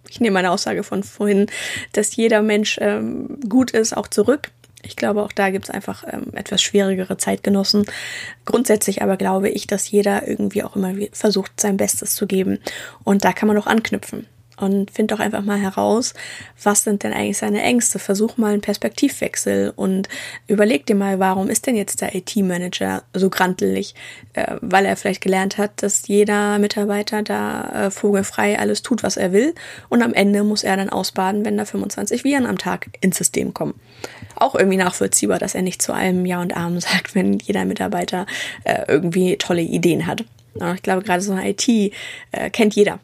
Ich 0.09 0.21
nehme 0.21 0.35
meine 0.35 0.51
Aussage 0.51 0.85
von 0.85 1.03
vorhin, 1.03 1.47
dass 1.93 2.17
jeder 2.17 2.43
Mensch 2.43 2.79
ähm, 2.81 3.39
gut 3.49 3.73
ist, 3.73 3.97
auch 3.97 4.09
zurück. 4.09 4.51
Ich 4.85 4.97
glaube, 4.97 5.23
auch 5.23 5.33
da 5.33 5.51
gibt 5.51 5.65
es 5.65 5.71
einfach 5.71 6.05
ähm, 6.11 6.27
etwas 6.35 6.63
schwierigere 6.63 7.17
Zeitgenossen. 7.17 7.87
Grundsätzlich 8.45 9.03
aber 9.03 9.17
glaube 9.17 9.49
ich, 9.49 9.67
dass 9.67 9.91
jeder 9.91 10.29
irgendwie 10.29 10.63
auch 10.63 10.77
immer 10.77 10.95
versucht, 11.13 11.61
sein 11.61 11.77
Bestes 11.77 12.15
zu 12.15 12.27
geben. 12.27 12.59
Und 13.03 13.25
da 13.25 13.33
kann 13.33 13.49
man 13.49 13.59
auch 13.59 13.67
anknüpfen 13.67 14.27
und 14.57 14.91
find 14.91 15.11
doch 15.11 15.21
einfach 15.21 15.43
mal 15.43 15.59
heraus, 15.59 16.15
was 16.63 16.85
sind 16.85 17.03
denn 17.03 17.13
eigentlich 17.13 17.39
seine 17.39 17.63
Ängste. 17.63 17.99
Versuch 17.99 18.37
mal 18.37 18.53
einen 18.53 18.61
Perspektivwechsel 18.61 19.73
und 19.75 20.09
überleg 20.47 20.87
dir 20.87 20.95
mal, 20.95 21.19
warum 21.19 21.49
ist 21.49 21.67
denn 21.67 21.77
jetzt 21.77 22.01
der 22.01 22.15
IT-Manager 22.15 23.03
so 23.13 23.31
grantelig? 23.31 23.95
Äh, 24.35 24.57
weil 24.61 24.87
er 24.87 24.97
vielleicht 24.97 25.23
gelernt 25.23 25.59
hat, 25.59 25.83
dass 25.83 26.07
jeder 26.07 26.59
Mitarbeiter 26.59 27.23
da 27.23 27.87
äh, 27.87 27.91
vogelfrei 27.91 28.59
alles 28.59 28.83
tut, 28.83 29.03
was 29.03 29.17
er 29.17 29.33
will 29.33 29.55
und 29.89 30.03
am 30.03 30.15
Ende 30.15 30.45
muss 30.45 30.63
er 30.63 30.77
dann 30.77 30.91
ausbaden, 30.91 31.45
wenn 31.45 31.57
da 31.57 31.65
25 31.65 32.25
Viren 32.25 32.47
am 32.47 32.59
Tag 32.59 32.89
ins 33.01 33.19
System 33.19 33.55
kommen. 33.55 33.75
Auch 34.37 34.55
irgendwie 34.55 34.77
nachvollziehbar, 34.77 35.39
dass 35.39 35.55
er 35.55 35.63
nicht 35.63 35.83
zu 35.83 35.93
allem 35.93 36.27
Ja 36.27 36.41
und 36.41 36.57
Amen 36.57 36.81
sagt, 36.81 37.15
wenn 37.15 37.39
jeder 37.39 37.65
Mitarbeiter 37.65 38.27
äh, 38.65 38.85
irgendwie 38.89 39.37
tolle 39.37 39.63
Ideen 39.63 40.07
hat. 40.07 40.25
ich 40.75 40.83
glaube, 40.83 41.03
gerade 41.03 41.23
so 41.23 41.33
eine 41.33 41.51
IT 41.51 41.69
äh, 41.69 42.51
kennt 42.51 42.75
jeder 42.75 43.01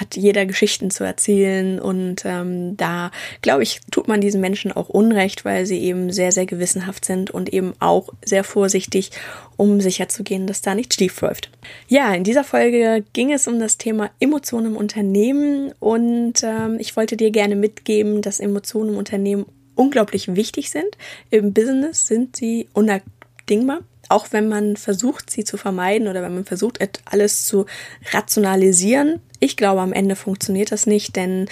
hat 0.00 0.16
jeder 0.16 0.46
Geschichten 0.46 0.90
zu 0.90 1.04
erzählen 1.04 1.78
und 1.78 2.24
ähm, 2.24 2.76
da 2.76 3.10
glaube 3.42 3.62
ich 3.62 3.80
tut 3.90 4.08
man 4.08 4.20
diesen 4.20 4.40
Menschen 4.40 4.72
auch 4.72 4.88
Unrecht, 4.88 5.44
weil 5.44 5.66
sie 5.66 5.78
eben 5.80 6.10
sehr 6.10 6.32
sehr 6.32 6.46
gewissenhaft 6.46 7.04
sind 7.04 7.30
und 7.30 7.52
eben 7.52 7.74
auch 7.78 8.08
sehr 8.24 8.44
vorsichtig, 8.44 9.10
um 9.56 9.80
sicherzugehen, 9.80 10.46
dass 10.46 10.62
da 10.62 10.74
nichts 10.74 10.96
schief 10.96 11.20
läuft. 11.20 11.50
Ja, 11.88 12.14
in 12.14 12.24
dieser 12.24 12.44
Folge 12.44 13.04
ging 13.12 13.32
es 13.32 13.46
um 13.46 13.58
das 13.58 13.76
Thema 13.76 14.10
Emotionen 14.18 14.68
im 14.68 14.76
Unternehmen 14.76 15.72
und 15.78 16.42
ähm, 16.42 16.76
ich 16.78 16.96
wollte 16.96 17.16
dir 17.16 17.30
gerne 17.30 17.56
mitgeben, 17.56 18.22
dass 18.22 18.40
Emotionen 18.40 18.90
im 18.90 18.96
Unternehmen 18.96 19.46
unglaublich 19.74 20.34
wichtig 20.34 20.70
sind. 20.70 20.96
Im 21.30 21.52
Business 21.52 22.06
sind 22.06 22.36
sie 22.36 22.68
unabdingbar 22.72 23.80
auch 24.12 24.26
wenn 24.30 24.48
man 24.48 24.76
versucht, 24.76 25.30
sie 25.30 25.42
zu 25.42 25.56
vermeiden 25.56 26.06
oder 26.06 26.22
wenn 26.22 26.34
man 26.34 26.44
versucht, 26.44 26.78
alles 27.06 27.46
zu 27.46 27.64
rationalisieren. 28.12 29.20
Ich 29.40 29.56
glaube, 29.56 29.80
am 29.80 29.94
Ende 29.94 30.16
funktioniert 30.16 30.70
das 30.70 30.86
nicht, 30.86 31.16
denn 31.16 31.48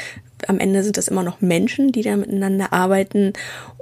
am 0.47 0.59
Ende 0.59 0.83
sind 0.85 0.99
das 0.99 1.09
immer 1.09 1.23
noch 1.23 1.41
Menschen, 1.41 1.91
die 1.91 2.03
da 2.03 2.17
miteinander 2.17 2.73
arbeiten 2.73 3.33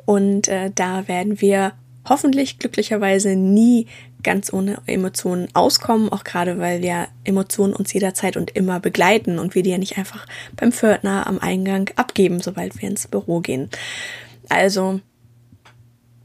und 0.06 0.48
äh, 0.48 0.70
da 0.74 1.08
werden 1.08 1.40
wir 1.40 1.72
hoffentlich 2.08 2.58
glücklicherweise 2.58 3.36
nie 3.36 3.86
ganz 4.22 4.52
ohne 4.52 4.80
Emotionen 4.86 5.48
auskommen, 5.54 6.10
auch 6.10 6.24
gerade 6.24 6.58
weil 6.58 6.82
wir 6.82 7.08
Emotionen 7.24 7.74
uns 7.74 7.92
jederzeit 7.92 8.36
und 8.36 8.56
immer 8.56 8.80
begleiten 8.80 9.38
und 9.38 9.54
wir 9.54 9.62
die 9.62 9.70
ja 9.70 9.78
nicht 9.78 9.98
einfach 9.98 10.26
beim 10.56 10.72
Pförtner 10.72 11.26
am 11.26 11.38
Eingang 11.38 11.90
abgeben, 11.96 12.40
sobald 12.40 12.80
wir 12.80 12.88
ins 12.88 13.06
Büro 13.06 13.40
gehen. 13.40 13.68
Also 14.48 15.00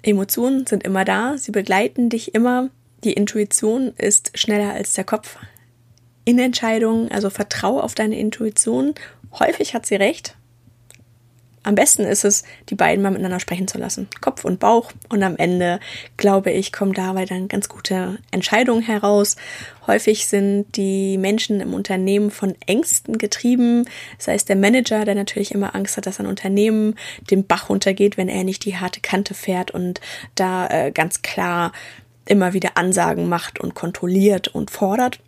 Emotionen 0.01 0.65
sind 0.65 0.83
immer 0.83 1.05
da, 1.05 1.37
sie 1.37 1.51
begleiten 1.51 2.09
dich 2.09 2.33
immer. 2.35 2.69
Die 3.03 3.13
Intuition 3.13 3.93
ist 3.97 4.37
schneller 4.37 4.73
als 4.73 4.93
der 4.93 5.03
Kopf. 5.03 5.37
In 6.25 6.39
Entscheidungen, 6.39 7.11
also 7.11 7.29
vertraue 7.29 7.83
auf 7.83 7.95
deine 7.95 8.17
Intuition. 8.17 8.93
Häufig 9.39 9.73
hat 9.73 9.85
sie 9.85 9.95
recht, 9.95 10.37
am 11.63 11.75
besten 11.75 12.03
ist 12.03 12.25
es, 12.25 12.43
die 12.69 12.75
beiden 12.75 13.01
mal 13.01 13.11
miteinander 13.11 13.39
sprechen 13.39 13.67
zu 13.67 13.77
lassen. 13.77 14.09
Kopf 14.19 14.43
und 14.43 14.59
Bauch. 14.59 14.91
Und 15.09 15.23
am 15.23 15.37
Ende, 15.37 15.79
glaube 16.17 16.51
ich, 16.51 16.73
kommen 16.73 16.93
dabei 16.93 17.25
dann 17.25 17.47
ganz 17.47 17.69
gute 17.69 18.19
Entscheidungen 18.31 18.83
heraus. 18.83 19.37
Häufig 19.87 20.27
sind 20.27 20.75
die 20.75 21.17
Menschen 21.17 21.61
im 21.61 21.73
Unternehmen 21.73 22.31
von 22.31 22.55
Ängsten 22.67 23.17
getrieben. 23.17 23.85
Sei 24.17 24.35
es 24.35 24.45
der 24.45 24.57
Manager, 24.57 25.05
der 25.05 25.15
natürlich 25.15 25.53
immer 25.53 25.73
Angst 25.73 25.95
hat, 25.95 26.05
dass 26.05 26.19
ein 26.19 26.27
Unternehmen 26.27 26.95
den 27.31 27.47
Bach 27.47 27.69
runtergeht, 27.69 28.17
wenn 28.17 28.29
er 28.29 28.43
nicht 28.43 28.65
die 28.65 28.77
harte 28.77 28.99
Kante 28.99 29.33
fährt 29.33 29.71
und 29.71 30.01
da 30.35 30.67
äh, 30.67 30.91
ganz 30.91 31.21
klar 31.21 31.71
immer 32.25 32.53
wieder 32.53 32.77
Ansagen 32.77 33.27
macht 33.27 33.59
und 33.59 33.73
kontrolliert 33.73 34.49
und 34.49 34.71
fordert. 34.71 35.19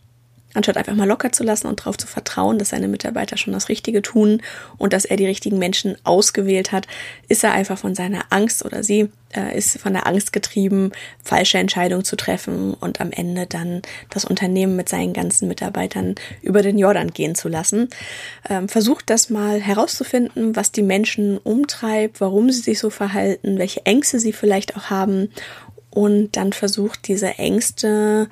Anstatt 0.55 0.77
einfach 0.77 0.95
mal 0.95 1.07
locker 1.07 1.31
zu 1.31 1.43
lassen 1.43 1.67
und 1.67 1.81
darauf 1.81 1.97
zu 1.97 2.07
vertrauen, 2.07 2.57
dass 2.57 2.69
seine 2.69 2.87
Mitarbeiter 2.87 3.37
schon 3.37 3.53
das 3.53 3.69
Richtige 3.69 4.01
tun 4.01 4.41
und 4.77 4.93
dass 4.93 5.05
er 5.05 5.17
die 5.17 5.25
richtigen 5.25 5.59
Menschen 5.59 5.95
ausgewählt 6.03 6.71
hat, 6.71 6.87
ist 7.27 7.43
er 7.43 7.53
einfach 7.53 7.77
von 7.77 7.95
seiner 7.95 8.25
Angst 8.29 8.65
oder 8.65 8.83
sie 8.83 9.09
äh, 9.35 9.57
ist 9.57 9.79
von 9.79 9.93
der 9.93 10.07
Angst 10.07 10.33
getrieben, 10.33 10.91
falsche 11.23 11.57
Entscheidungen 11.57 12.05
zu 12.05 12.15
treffen 12.15 12.73
und 12.73 13.01
am 13.01 13.11
Ende 13.11 13.45
dann 13.45 13.81
das 14.09 14.25
Unternehmen 14.25 14.75
mit 14.75 14.89
seinen 14.89 15.13
ganzen 15.13 15.47
Mitarbeitern 15.47 16.15
über 16.41 16.61
den 16.61 16.77
Jordan 16.77 17.11
gehen 17.11 17.35
zu 17.35 17.49
lassen. 17.49 17.89
Ähm, 18.49 18.69
versucht 18.69 19.09
das 19.09 19.29
mal 19.29 19.59
herauszufinden, 19.59 20.55
was 20.55 20.71
die 20.71 20.83
Menschen 20.83 21.37
umtreibt, 21.37 22.21
warum 22.21 22.51
sie 22.51 22.61
sich 22.61 22.79
so 22.79 22.89
verhalten, 22.89 23.57
welche 23.57 23.85
Ängste 23.85 24.19
sie 24.19 24.33
vielleicht 24.33 24.75
auch 24.77 24.89
haben 24.89 25.29
und 25.95 26.35
dann 26.35 26.51
versucht 26.51 27.07
diese 27.07 27.37
Ängste 27.37 28.29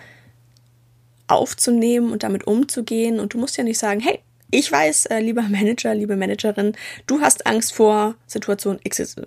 aufzunehmen 1.27 2.11
und 2.11 2.23
damit 2.23 2.45
umzugehen. 2.45 3.19
Und 3.19 3.33
du 3.33 3.37
musst 3.37 3.57
ja 3.57 3.63
nicht 3.63 3.79
sagen, 3.79 3.99
hey, 3.99 4.19
ich 4.51 4.71
weiß, 4.71 5.07
äh, 5.07 5.19
lieber 5.19 5.41
Manager, 5.49 5.93
liebe 5.95 6.15
Managerin, 6.15 6.73
du 7.07 7.21
hast 7.21 7.47
Angst 7.47 7.73
vor 7.73 8.15
Situation 8.27 8.79
XY. 8.87 9.23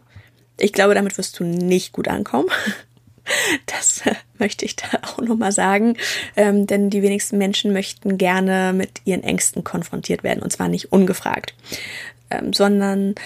Ich 0.58 0.72
glaube, 0.72 0.94
damit 0.94 1.18
wirst 1.18 1.38
du 1.38 1.44
nicht 1.44 1.92
gut 1.92 2.08
ankommen. 2.08 2.48
Das 3.66 4.06
äh, 4.06 4.14
möchte 4.38 4.64
ich 4.64 4.76
da 4.76 4.86
auch 5.02 5.18
nochmal 5.18 5.50
sagen, 5.50 5.96
ähm, 6.36 6.68
denn 6.68 6.90
die 6.90 7.02
wenigsten 7.02 7.38
Menschen 7.38 7.72
möchten 7.72 8.18
gerne 8.18 8.72
mit 8.72 9.00
ihren 9.04 9.24
Ängsten 9.24 9.64
konfrontiert 9.64 10.22
werden 10.22 10.44
und 10.44 10.52
zwar 10.52 10.68
nicht 10.68 10.92
ungefragt, 10.92 11.52
ähm, 12.30 12.52
sondern 12.52 13.16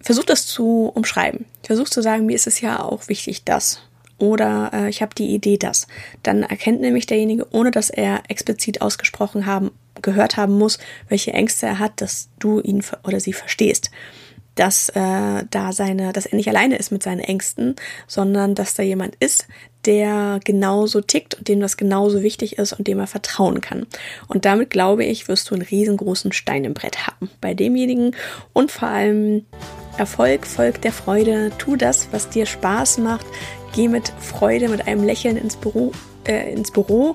versuch 0.00 0.24
das 0.24 0.46
zu 0.46 0.90
umschreiben. 0.94 1.44
Versuch 1.62 1.90
zu 1.90 2.00
sagen, 2.00 2.24
mir 2.24 2.36
ist 2.36 2.46
es 2.46 2.62
ja 2.62 2.82
auch 2.82 3.08
wichtig, 3.08 3.44
dass 3.44 3.82
oder 4.18 4.70
äh, 4.72 4.88
ich 4.88 5.00
habe 5.00 5.14
die 5.14 5.34
Idee, 5.34 5.56
dass. 5.56 5.86
Dann 6.22 6.42
erkennt 6.42 6.80
nämlich 6.80 7.06
derjenige, 7.06 7.46
ohne 7.52 7.70
dass 7.70 7.90
er 7.90 8.22
explizit 8.28 8.82
ausgesprochen 8.82 9.46
haben, 9.46 9.70
gehört 10.02 10.36
haben 10.36 10.58
muss, 10.58 10.78
welche 11.08 11.32
Ängste 11.32 11.66
er 11.66 11.78
hat, 11.78 12.00
dass 12.00 12.28
du 12.38 12.60
ihn 12.60 12.82
oder 13.04 13.20
sie 13.20 13.32
verstehst. 13.32 13.90
Dass 14.54 14.88
äh, 14.88 15.44
da 15.50 15.72
seine, 15.72 16.12
dass 16.12 16.26
er 16.26 16.36
nicht 16.36 16.48
alleine 16.48 16.76
ist 16.76 16.90
mit 16.90 17.02
seinen 17.02 17.20
Ängsten, 17.20 17.76
sondern 18.08 18.56
dass 18.56 18.74
da 18.74 18.82
jemand 18.82 19.14
ist, 19.20 19.46
der 19.84 20.40
genauso 20.44 21.00
tickt 21.00 21.36
und 21.36 21.46
dem 21.46 21.60
das 21.60 21.76
genauso 21.76 22.22
wichtig 22.22 22.58
ist 22.58 22.72
und 22.72 22.88
dem 22.88 22.98
er 22.98 23.06
vertrauen 23.06 23.60
kann. 23.60 23.86
Und 24.26 24.44
damit 24.44 24.70
glaube 24.70 25.04
ich, 25.04 25.28
wirst 25.28 25.48
du 25.50 25.54
einen 25.54 25.62
riesengroßen 25.62 26.32
Stein 26.32 26.64
im 26.64 26.74
Brett 26.74 27.06
haben 27.06 27.30
bei 27.40 27.54
demjenigen 27.54 28.16
und 28.52 28.72
vor 28.72 28.88
allem 28.88 29.44
Erfolg 29.96 30.46
folgt 30.46 30.84
der 30.84 30.92
Freude. 30.92 31.50
Tu 31.58 31.76
das, 31.76 32.08
was 32.12 32.28
dir 32.28 32.46
Spaß 32.46 32.98
macht. 32.98 33.26
Geh 33.78 33.86
mit 33.86 34.12
Freude, 34.18 34.68
mit 34.68 34.88
einem 34.88 35.04
Lächeln 35.04 35.36
ins 35.36 35.54
Büro, 35.54 35.92
äh, 36.26 36.52
ins 36.52 36.72
Büro. 36.72 37.14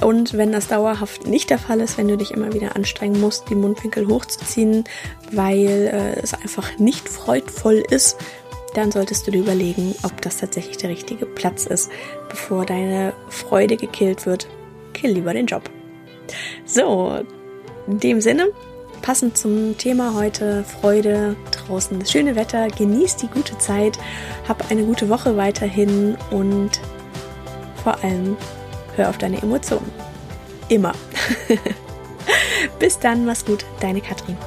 Und 0.00 0.36
wenn 0.36 0.50
das 0.50 0.66
dauerhaft 0.66 1.28
nicht 1.28 1.50
der 1.50 1.58
Fall 1.60 1.78
ist, 1.78 1.98
wenn 1.98 2.08
du 2.08 2.16
dich 2.16 2.32
immer 2.32 2.52
wieder 2.52 2.74
anstrengen 2.74 3.20
musst, 3.20 3.48
die 3.48 3.54
Mundwinkel 3.54 4.08
hochzuziehen, 4.08 4.82
weil 5.30 5.68
äh, 5.92 6.20
es 6.20 6.34
einfach 6.34 6.80
nicht 6.80 7.08
freudvoll 7.08 7.84
ist, 7.90 8.16
dann 8.74 8.90
solltest 8.90 9.28
du 9.28 9.30
dir 9.30 9.38
überlegen, 9.38 9.94
ob 10.02 10.20
das 10.20 10.38
tatsächlich 10.38 10.78
der 10.78 10.90
richtige 10.90 11.26
Platz 11.26 11.64
ist. 11.64 11.92
Bevor 12.28 12.66
deine 12.66 13.12
Freude 13.28 13.76
gekillt 13.76 14.26
wird, 14.26 14.48
kill 14.94 15.12
lieber 15.12 15.32
den 15.32 15.46
Job. 15.46 15.70
So, 16.64 17.20
in 17.86 18.00
dem 18.00 18.20
Sinne, 18.20 18.48
passend 19.04 19.36
zum 19.36 19.76
Thema 19.76 20.14
heute 20.14 20.64
Freude 20.64 21.36
draußen, 21.50 21.98
das 22.00 22.10
schöne 22.10 22.36
Wetter, 22.36 22.68
genießt 22.68 23.20
die 23.20 23.26
gute 23.26 23.58
Zeit, 23.58 23.98
hab 24.48 24.70
eine 24.70 24.82
gute 24.82 25.10
Woche 25.10 25.36
weiterhin 25.36 26.16
und 26.30 26.70
vor 27.82 28.02
allem 28.02 28.38
hör 28.96 29.10
auf 29.10 29.18
deine 29.18 29.42
Emotionen. 29.42 29.92
Immer. 30.70 30.94
Bis 32.78 32.98
dann, 32.98 33.26
mach's 33.26 33.44
gut, 33.44 33.66
deine 33.78 34.00
Katrin. 34.00 34.38